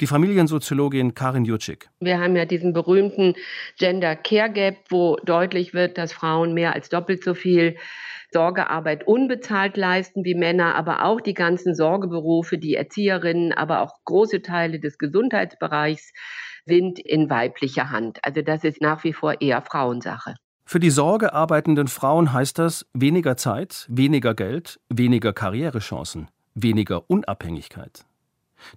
Die 0.00 0.06
Familiensoziologin 0.06 1.14
Karin 1.14 1.44
Jutschik. 1.44 1.88
Wir 2.00 2.20
haben 2.20 2.36
ja 2.36 2.44
diesen 2.44 2.72
berühmten 2.72 3.34
Gender 3.78 4.16
Care 4.16 4.50
Gap, 4.50 4.76
wo 4.90 5.16
deutlich 5.24 5.74
wird, 5.74 5.98
dass 5.98 6.12
Frauen 6.12 6.54
mehr 6.54 6.74
als 6.74 6.88
doppelt 6.88 7.22
so 7.24 7.34
viel 7.34 7.76
Sorgearbeit 8.30 9.06
unbezahlt 9.06 9.76
leisten 9.76 10.24
wie 10.24 10.34
Männer, 10.34 10.74
aber 10.74 11.04
auch 11.04 11.20
die 11.20 11.34
ganzen 11.34 11.74
Sorgeberufe, 11.74 12.58
die 12.58 12.74
Erzieherinnen, 12.74 13.52
aber 13.52 13.80
auch 13.80 14.04
große 14.04 14.42
Teile 14.42 14.80
des 14.80 14.98
Gesundheitsbereichs 14.98 16.12
sind 16.66 16.98
in 16.98 17.30
weiblicher 17.30 17.90
Hand. 17.90 18.18
Also 18.22 18.42
das 18.42 18.64
ist 18.64 18.82
nach 18.82 19.02
wie 19.04 19.14
vor 19.14 19.40
eher 19.40 19.62
Frauensache. 19.62 20.34
Für 20.66 20.80
die 20.80 20.90
Sorge 20.90 21.32
arbeitenden 21.32 21.88
Frauen 21.88 22.34
heißt 22.34 22.58
das 22.58 22.86
weniger 22.92 23.38
Zeit, 23.38 23.86
weniger 23.88 24.34
Geld, 24.34 24.78
weniger 24.90 25.32
Karrierechancen, 25.32 26.28
weniger 26.54 27.08
Unabhängigkeit. 27.08 28.04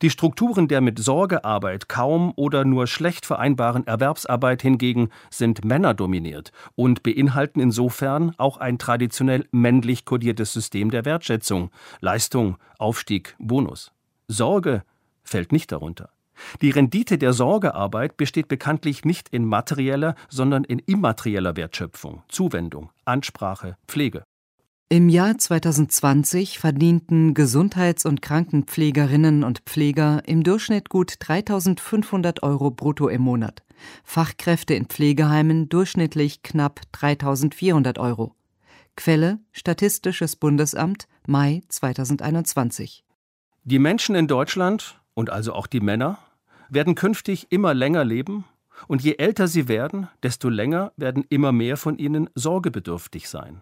Die 0.01 0.09
Strukturen 0.09 0.67
der 0.67 0.81
mit 0.81 0.99
Sorgearbeit 0.99 1.89
kaum 1.89 2.33
oder 2.35 2.65
nur 2.65 2.87
schlecht 2.87 3.25
vereinbaren 3.25 3.85
Erwerbsarbeit 3.87 4.61
hingegen 4.61 5.09
sind 5.29 5.65
männerdominiert 5.65 6.51
und 6.75 7.03
beinhalten 7.03 7.59
insofern 7.59 8.33
auch 8.37 8.57
ein 8.57 8.77
traditionell 8.77 9.47
männlich 9.51 10.05
kodiertes 10.05 10.53
System 10.53 10.91
der 10.91 11.05
Wertschätzung, 11.05 11.71
Leistung, 11.99 12.57
Aufstieg, 12.77 13.35
Bonus. 13.39 13.91
Sorge 14.27 14.83
fällt 15.23 15.51
nicht 15.51 15.71
darunter. 15.71 16.09
Die 16.61 16.71
Rendite 16.71 17.17
der 17.17 17.33
Sorgearbeit 17.33 18.17
besteht 18.17 18.47
bekanntlich 18.47 19.05
nicht 19.05 19.29
in 19.29 19.45
materieller, 19.45 20.15
sondern 20.29 20.63
in 20.63 20.79
immaterieller 20.79 21.55
Wertschöpfung, 21.55 22.23
Zuwendung, 22.27 22.89
Ansprache, 23.05 23.77
Pflege. 23.87 24.23
Im 24.91 25.07
Jahr 25.07 25.37
2020 25.37 26.59
verdienten 26.59 27.33
Gesundheits- 27.33 28.05
und 28.05 28.21
Krankenpflegerinnen 28.21 29.45
und 29.45 29.59
Pfleger 29.59 30.21
im 30.25 30.43
Durchschnitt 30.43 30.89
gut 30.89 31.13
3500 31.19 32.43
Euro 32.43 32.71
brutto 32.71 33.07
im 33.07 33.21
Monat. 33.21 33.63
Fachkräfte 34.03 34.73
in 34.73 34.87
Pflegeheimen 34.87 35.69
durchschnittlich 35.69 36.43
knapp 36.43 36.81
3400 36.91 37.99
Euro. 37.99 38.35
Quelle 38.97 39.39
Statistisches 39.53 40.35
Bundesamt 40.35 41.07
Mai 41.25 41.61
2021. 41.69 43.05
Die 43.63 43.79
Menschen 43.79 44.15
in 44.15 44.27
Deutschland, 44.27 44.99
und 45.13 45.29
also 45.29 45.53
auch 45.53 45.67
die 45.67 45.79
Männer, 45.79 46.17
werden 46.67 46.95
künftig 46.95 47.47
immer 47.49 47.73
länger 47.73 48.03
leben, 48.03 48.43
und 48.89 49.01
je 49.01 49.15
älter 49.19 49.47
sie 49.47 49.69
werden, 49.69 50.09
desto 50.21 50.49
länger 50.49 50.91
werden 50.97 51.23
immer 51.29 51.53
mehr 51.53 51.77
von 51.77 51.97
ihnen 51.97 52.29
sorgebedürftig 52.35 53.29
sein. 53.29 53.61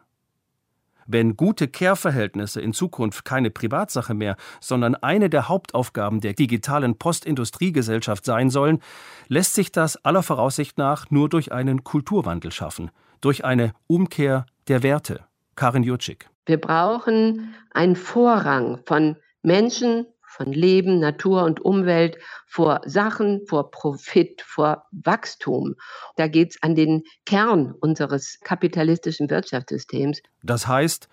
Wenn 1.12 1.36
gute 1.36 1.68
Care-Verhältnisse 1.68 2.62
in 2.62 2.72
Zukunft 2.72 3.26
keine 3.26 3.50
Privatsache 3.50 4.14
mehr, 4.14 4.36
sondern 4.62 4.94
eine 4.94 5.28
der 5.32 5.50
Hauptaufgaben 5.50 6.22
der 6.22 6.34
digitalen 6.34 7.00
Postindustriegesellschaft 7.00 8.24
sein 8.24 8.52
sollen, 8.52 8.80
lässt 9.28 9.56
sich 9.56 9.72
das 9.72 10.06
aller 10.06 10.22
Voraussicht 10.22 10.78
nach 10.78 11.10
nur 11.10 11.28
durch 11.28 11.52
einen 11.52 11.84
Kulturwandel 11.84 12.52
schaffen, 12.52 12.92
durch 13.22 13.44
eine 13.44 13.74
Umkehr 13.88 14.46
der 14.68 14.84
Werte. 14.84 15.22
Karin 15.56 15.82
Jutschik. 15.82 16.30
Wir 16.46 16.62
brauchen 16.62 17.56
einen 17.72 17.96
Vorrang 17.96 18.78
von 18.86 19.16
Menschen, 19.42 20.06
von 20.30 20.54
Leben, 20.54 21.00
Natur 21.00 21.44
und 21.44 21.60
Umwelt 21.60 22.18
vor 22.48 22.82
Sachen, 22.86 23.46
vor 23.48 23.72
Profit, 23.72 24.42
vor 24.42 24.86
Wachstum. 24.92 25.76
Da 26.16 26.28
geht 26.28 26.52
es 26.52 26.64
an 26.64 26.76
den 26.76 27.04
Kern 27.26 27.74
unseres 27.80 28.40
kapitalistischen 28.44 29.30
Wirtschaftssystems. 29.30 30.22
Das 30.44 30.68
heißt, 30.68 31.10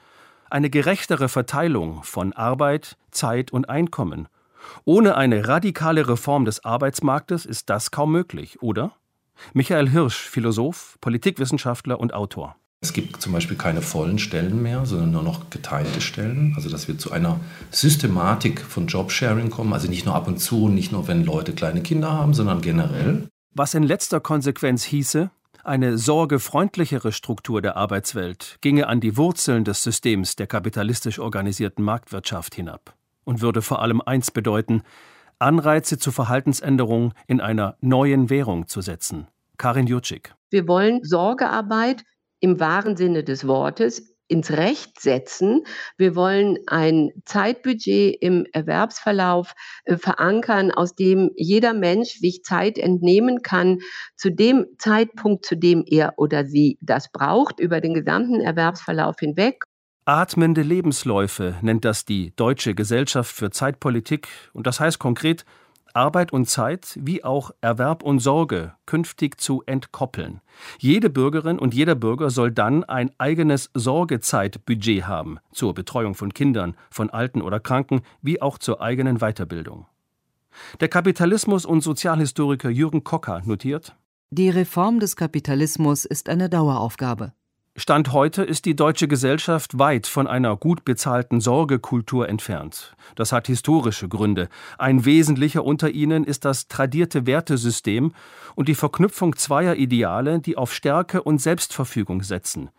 eine 0.51 0.71
gerechtere 0.71 1.29
Verteilung 1.29 2.03
von 2.03 2.33
Arbeit, 2.33 2.97
Zeit 3.11 3.53
und 3.53 3.69
Einkommen. 3.69 4.29
Ohne 4.85 5.17
eine 5.17 5.49
radikale 5.49 6.09
Reform 6.09 6.45
des 6.45 6.65
Arbeitsmarktes 6.65 7.47
ist 7.47 7.71
das 7.71 7.91
kaum 7.91 8.13
möglich, 8.13 8.63
oder? 8.63 8.93
Michael 9.53 9.89
Hirsch, 9.91 10.29
Philosoph, 10.29 10.99
Politikwissenschaftler 11.01 12.01
und 12.01 12.15
Autor. 12.15 12.57
Es 12.83 12.93
gibt 12.93 13.21
zum 13.21 13.33
Beispiel 13.33 13.57
keine 13.57 13.83
vollen 13.83 14.19
Stellen 14.19 14.63
mehr, 14.63 14.87
sondern 14.87 15.11
nur 15.11 15.23
noch 15.23 15.51
geteilte 15.51 16.01
Stellen. 16.01 16.53
Also 16.57 16.69
dass 16.69 16.89
wir 16.89 16.99
zu 16.99 17.11
einer 17.11 17.41
Systematik 17.71 18.61
von 18.61 18.87
Jobsharing 18.87 19.51
kommen. 19.51 19.73
Also 19.73 19.89
nicht 19.89 20.07
nur 20.07 20.15
ab 20.15 20.29
und 20.29 20.39
zu, 20.39 20.69
nicht 20.69 20.93
nur 20.93 21.09
wenn 21.09 21.25
Leute 21.25 21.53
kleine 21.53 21.83
Kinder 21.83 22.13
haben, 22.13 22.35
sondern 22.35 22.61
generell. 22.61 23.29
Was 23.55 23.75
in 23.75 23.83
letzter 23.83 24.21
Konsequenz 24.21 24.85
hieße, 24.85 25.31
eine 25.65 25.99
sorgefreundlichere 25.99 27.11
Struktur 27.11 27.61
der 27.61 27.77
Arbeitswelt 27.77 28.59
ginge 28.61 28.87
an 28.87 29.01
die 29.01 29.17
Wurzeln 29.17 29.65
des 29.65 29.83
Systems 29.83 30.37
der 30.37 30.47
kapitalistisch 30.47 31.19
organisierten 31.19 31.85
Marktwirtschaft 31.85 32.55
hinab 32.55 32.95
und 33.25 33.41
würde 33.41 33.63
vor 33.63 33.83
allem 33.83 34.01
eins 34.01 34.31
bedeuten, 34.31 34.83
Anreize 35.39 35.99
zu 35.99 36.13
Verhaltensänderung 36.13 37.15
in 37.27 37.41
einer 37.41 37.77
neuen 37.81 38.31
Währung 38.31 38.69
zu 38.69 38.81
setzen. 38.81 39.27
Karin 39.59 39.87
Jutschik. 39.87 40.35
Wir 40.51 40.69
wollen 40.69 41.03
Sorgearbeit 41.03 42.05
im 42.41 42.61
wahren 42.61 42.97
Sinne 42.97 43.25
des 43.25 43.47
Wortes 43.47 44.17
ins 44.29 44.51
Recht 44.51 45.01
setzen. 45.01 45.63
Wir 45.97 46.17
wollen 46.17 46.59
ein 46.67 47.11
Zeitbudget 47.25 48.17
im 48.21 48.45
Erwerbsverlauf 48.53 49.55
äh, 49.85 49.97
verankern, 49.97 50.71
aus 50.71 50.95
dem 50.95 51.31
jeder 51.37 51.75
Mensch 51.75 52.19
sich 52.19 52.43
Zeit 52.43 52.79
entnehmen 52.79 53.43
kann, 53.43 53.79
zu 54.17 54.31
dem 54.31 54.67
Zeitpunkt, 54.79 55.47
zu 55.47 55.57
dem 55.57 55.85
er 55.87 56.15
oder 56.17 56.45
sie 56.45 56.79
das 56.81 57.11
braucht, 57.13 57.61
über 57.61 57.81
den 57.81 57.95
gesamten 57.95 58.41
Erwerbsverlauf 58.41 59.17
hinweg. 59.19 59.63
Atmende 60.05 60.63
Lebensläufe 60.63 61.57
nennt 61.63 61.85
das 61.85 62.05
die 62.05 62.33
Deutsche 62.37 62.75
Gesellschaft 62.75 63.35
für 63.35 63.51
Zeitpolitik 63.51 64.29
und 64.53 64.67
das 64.67 64.79
heißt 64.79 65.01
konkret, 65.01 65.45
Arbeit 65.97 66.33
und 66.33 66.49
Zeit 66.49 66.99
wie 67.01 67.25
auch 67.25 67.51
Erwerb 67.63 68.03
und 68.03 68.19
Sorge 68.19 68.75
künftig 68.85 69.41
zu 69.41 69.63
entkoppeln. 69.65 70.43
Jede 70.79 71.09
Bürgerin 71.09 71.59
und 71.59 71.73
jeder 71.73 71.95
Bürger 71.95 72.29
soll 72.29 72.53
dann 72.53 72.85
ein 72.85 73.11
eigenes 73.19 73.71
Sorgezeitbudget 73.73 75.07
haben 75.07 75.39
zur 75.53 75.73
Betreuung 75.73 76.15
von 76.15 76.35
Kindern, 76.35 76.77
von 76.91 77.09
Alten 77.09 77.41
oder 77.41 77.61
Kranken, 77.61 78.03
wie 78.21 78.43
auch 78.43 78.59
zur 78.59 78.83
eigenen 78.83 79.19
Weiterbildung. 79.19 79.87
Der 80.81 80.89
Kapitalismus- 80.89 81.67
und 81.67 81.81
Sozialhistoriker 81.83 82.69
Jürgen 82.69 83.03
Kocker 83.03 83.41
notiert 83.45 83.97
Die 84.31 84.51
Reform 84.51 85.01
des 85.01 85.17
Kapitalismus 85.17 86.05
ist 86.05 86.29
eine 86.29 86.51
Daueraufgabe. 86.51 87.33
Stand 87.79 88.15
heute 88.15 88.43
ist 88.43 88.65
die 88.65 88.75
deutsche 88.75 89.07
Gesellschaft 89.07 89.79
weit 89.79 90.07
von 90.07 90.27
einer 90.27 90.57
gut 90.57 90.87
bezahlten 90.87 91.43
Sorgekultur 91.43 92.27
entfernt. 92.27 92.97
Das 93.17 93.33
hat 93.33 93.49
historische 93.49 94.09
Gründe. 94.09 94.49
Ein 94.79 95.05
wesentlicher 95.05 95.63
unter 95.63 95.91
ihnen 95.91 96.25
ist 96.25 96.47
das 96.47 96.69
tradierte 96.69 97.27
Wertesystem 97.27 98.15
und 98.55 98.69
die 98.69 98.75
Verknüpfung 98.75 99.37
zweier 99.37 99.77
Ideale, 99.77 100.41
die 100.41 100.57
auf 100.57 100.73
Stärke 100.73 101.23
und 101.23 101.39
Selbstverfügung 101.39 102.23
setzen. 102.23 102.71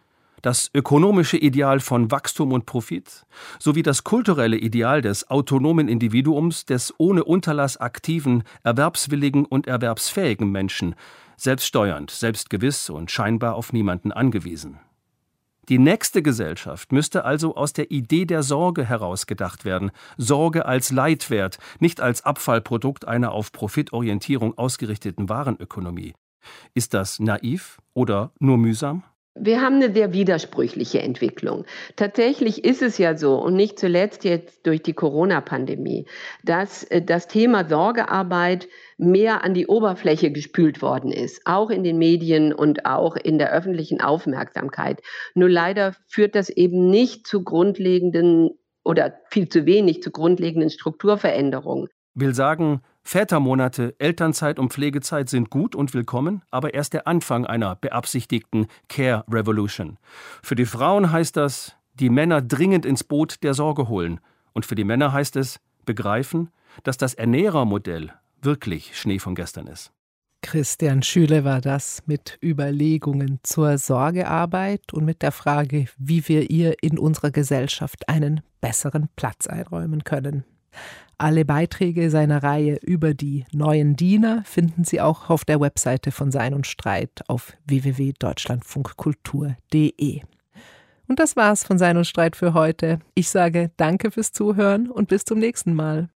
Das 0.42 0.72
ökonomische 0.74 1.38
Ideal 1.38 1.80
von 1.80 2.10
Wachstum 2.10 2.52
und 2.52 2.66
Profit 2.66 3.26
sowie 3.60 3.84
das 3.84 4.04
kulturelle 4.04 4.58
Ideal 4.58 5.04
des 5.04 5.30
autonomen 5.30 5.90
Individuums, 5.90 6.66
des 6.66 6.92
ohne 6.98 7.24
Unterlass 7.24 7.78
aktiven, 7.78 8.44
erwerbswilligen 8.64 9.46
und 9.46 9.68
erwerbsfähigen 9.68 10.52
Menschen, 10.52 10.96
selbststeuernd, 11.38 12.10
selbstgewiss 12.10 12.90
und 12.90 13.12
scheinbar 13.12 13.54
auf 13.56 13.74
niemanden 13.74 14.12
angewiesen. 14.12 14.80
Die 15.70 15.80
nächste 15.80 16.22
Gesellschaft 16.22 16.94
müsste 16.94 17.26
also 17.26 17.58
aus 17.58 17.74
der 17.74 17.92
Idee 17.92 18.24
der 18.24 18.42
Sorge 18.42 18.86
herausgedacht 18.86 19.66
werden. 19.66 19.92
Sorge 20.16 20.66
als 20.66 20.92
Leitwert, 20.92 21.58
nicht 21.80 22.00
als 22.00 22.24
Abfallprodukt 22.24 23.06
einer 23.06 23.34
auf 23.34 23.52
Profitorientierung 23.52 24.58
ausgerichteten 24.58 25.28
Warenökonomie. 25.28 26.14
Ist 26.74 26.94
das 26.94 27.20
naiv 27.20 27.80
oder 27.94 28.32
nur 28.40 28.58
mühsam? 28.58 29.04
Wir 29.40 29.62
haben 29.62 29.76
eine 29.76 29.94
sehr 29.94 30.14
widersprüchliche 30.14 31.02
Entwicklung. 31.02 31.66
Tatsächlich 31.96 32.64
ist 32.64 32.82
es 32.82 32.98
ja 32.98 33.18
so, 33.18 33.36
und 33.36 33.56
nicht 33.56 33.80
zuletzt 33.80 34.24
jetzt 34.24 34.66
durch 34.66 34.82
die 34.82 34.94
Corona-Pandemie, 34.94 36.06
dass 36.44 36.84
äh, 36.86 37.02
das 37.02 37.28
Thema 37.28 37.68
Sorgearbeit 37.68 38.68
mehr 38.98 39.44
an 39.44 39.54
die 39.54 39.68
Oberfläche 39.68 40.32
gespült 40.32 40.82
worden 40.82 41.12
ist, 41.12 41.42
auch 41.46 41.70
in 41.70 41.84
den 41.84 41.98
Medien 41.98 42.54
und 42.54 42.86
auch 42.86 43.16
in 43.16 43.38
der 43.38 43.52
öffentlichen 43.52 44.02
Aufmerksamkeit. 44.02 45.02
Nur 45.36 45.50
leider 45.50 45.94
führt 46.08 46.36
das 46.36 46.50
eben 46.50 46.90
nicht 46.90 47.28
zu 47.28 47.44
grundlegenden 47.44 48.52
oder 48.84 49.20
viel 49.30 49.50
zu 49.50 49.66
wenig 49.66 50.02
zu 50.02 50.12
grundlegenden 50.12 50.70
Strukturveränderungen. 50.70 51.90
Will 52.16 52.34
sagen, 52.34 52.82
Vätermonate, 53.08 53.96
Elternzeit 54.00 54.60
und 54.60 54.74
Pflegezeit 54.74 55.30
sind 55.30 55.50
gut 55.50 55.76
und 55.76 55.94
willkommen, 55.94 56.42
aber 56.52 56.74
erst 56.74 56.92
der 56.92 57.08
Anfang 57.08 57.46
einer 57.46 57.78
beabsichtigten 57.78 58.68
Care 58.90 59.24
Revolution. 59.32 59.98
Für 60.44 60.56
die 60.56 60.66
Frauen 60.66 61.10
heißt 61.10 61.38
das, 61.38 61.78
die 61.94 62.10
Männer 62.10 62.42
dringend 62.42 62.86
ins 62.86 63.06
Boot 63.06 63.44
der 63.44 63.54
Sorge 63.54 63.88
holen. 63.88 64.20
Und 64.52 64.66
für 64.66 64.76
die 64.76 64.84
Männer 64.84 65.14
heißt 65.14 65.38
es, 65.38 65.62
begreifen, 65.86 66.50
dass 66.84 66.98
das 66.98 67.14
Ernährermodell 67.14 68.12
wirklich 68.42 69.00
Schnee 69.00 69.20
von 69.20 69.36
gestern 69.36 69.68
ist. 69.68 69.94
Christian 70.42 71.02
Schüle 71.02 71.46
war 71.46 71.62
das 71.62 72.04
mit 72.08 72.38
Überlegungen 72.44 73.40
zur 73.42 73.78
Sorgearbeit 73.78 74.92
und 74.92 75.06
mit 75.06 75.22
der 75.22 75.32
Frage, 75.32 75.86
wie 75.98 76.28
wir 76.28 76.50
ihr 76.50 76.76
in 76.82 77.00
unserer 77.00 77.32
Gesellschaft 77.32 78.10
einen 78.10 78.42
besseren 78.60 79.08
Platz 79.16 79.48
einräumen 79.48 80.04
können. 80.04 80.44
Alle 81.20 81.46
Beiträge 81.46 82.12
seiner 82.12 82.44
Reihe 82.44 82.76
über 82.76 83.16
die 83.16 83.46
neuen 83.52 83.96
Diener 83.96 84.44
finden 84.46 84.84
Sie 84.84 85.02
auch 85.02 85.32
auf 85.32 85.46
der 85.46 85.60
Webseite 85.60 86.12
von 86.12 86.32
Sein 86.32 86.54
und 86.54 86.68
Streit 86.68 87.24
auf 87.28 87.58
www.deutschlandfunkkultur.de. 87.66 90.22
Und 91.08 91.20
das 91.20 91.36
war's 91.36 91.64
von 91.64 91.80
Sein 91.80 91.98
und 91.98 92.06
Streit 92.06 92.36
für 92.36 92.54
heute. 92.54 93.00
Ich 93.16 93.30
sage 93.30 93.72
danke 93.78 94.12
fürs 94.12 94.32
Zuhören 94.32 94.92
und 94.92 95.08
bis 95.08 95.26
zum 95.26 95.40
nächsten 95.40 95.74
Mal. 95.74 96.10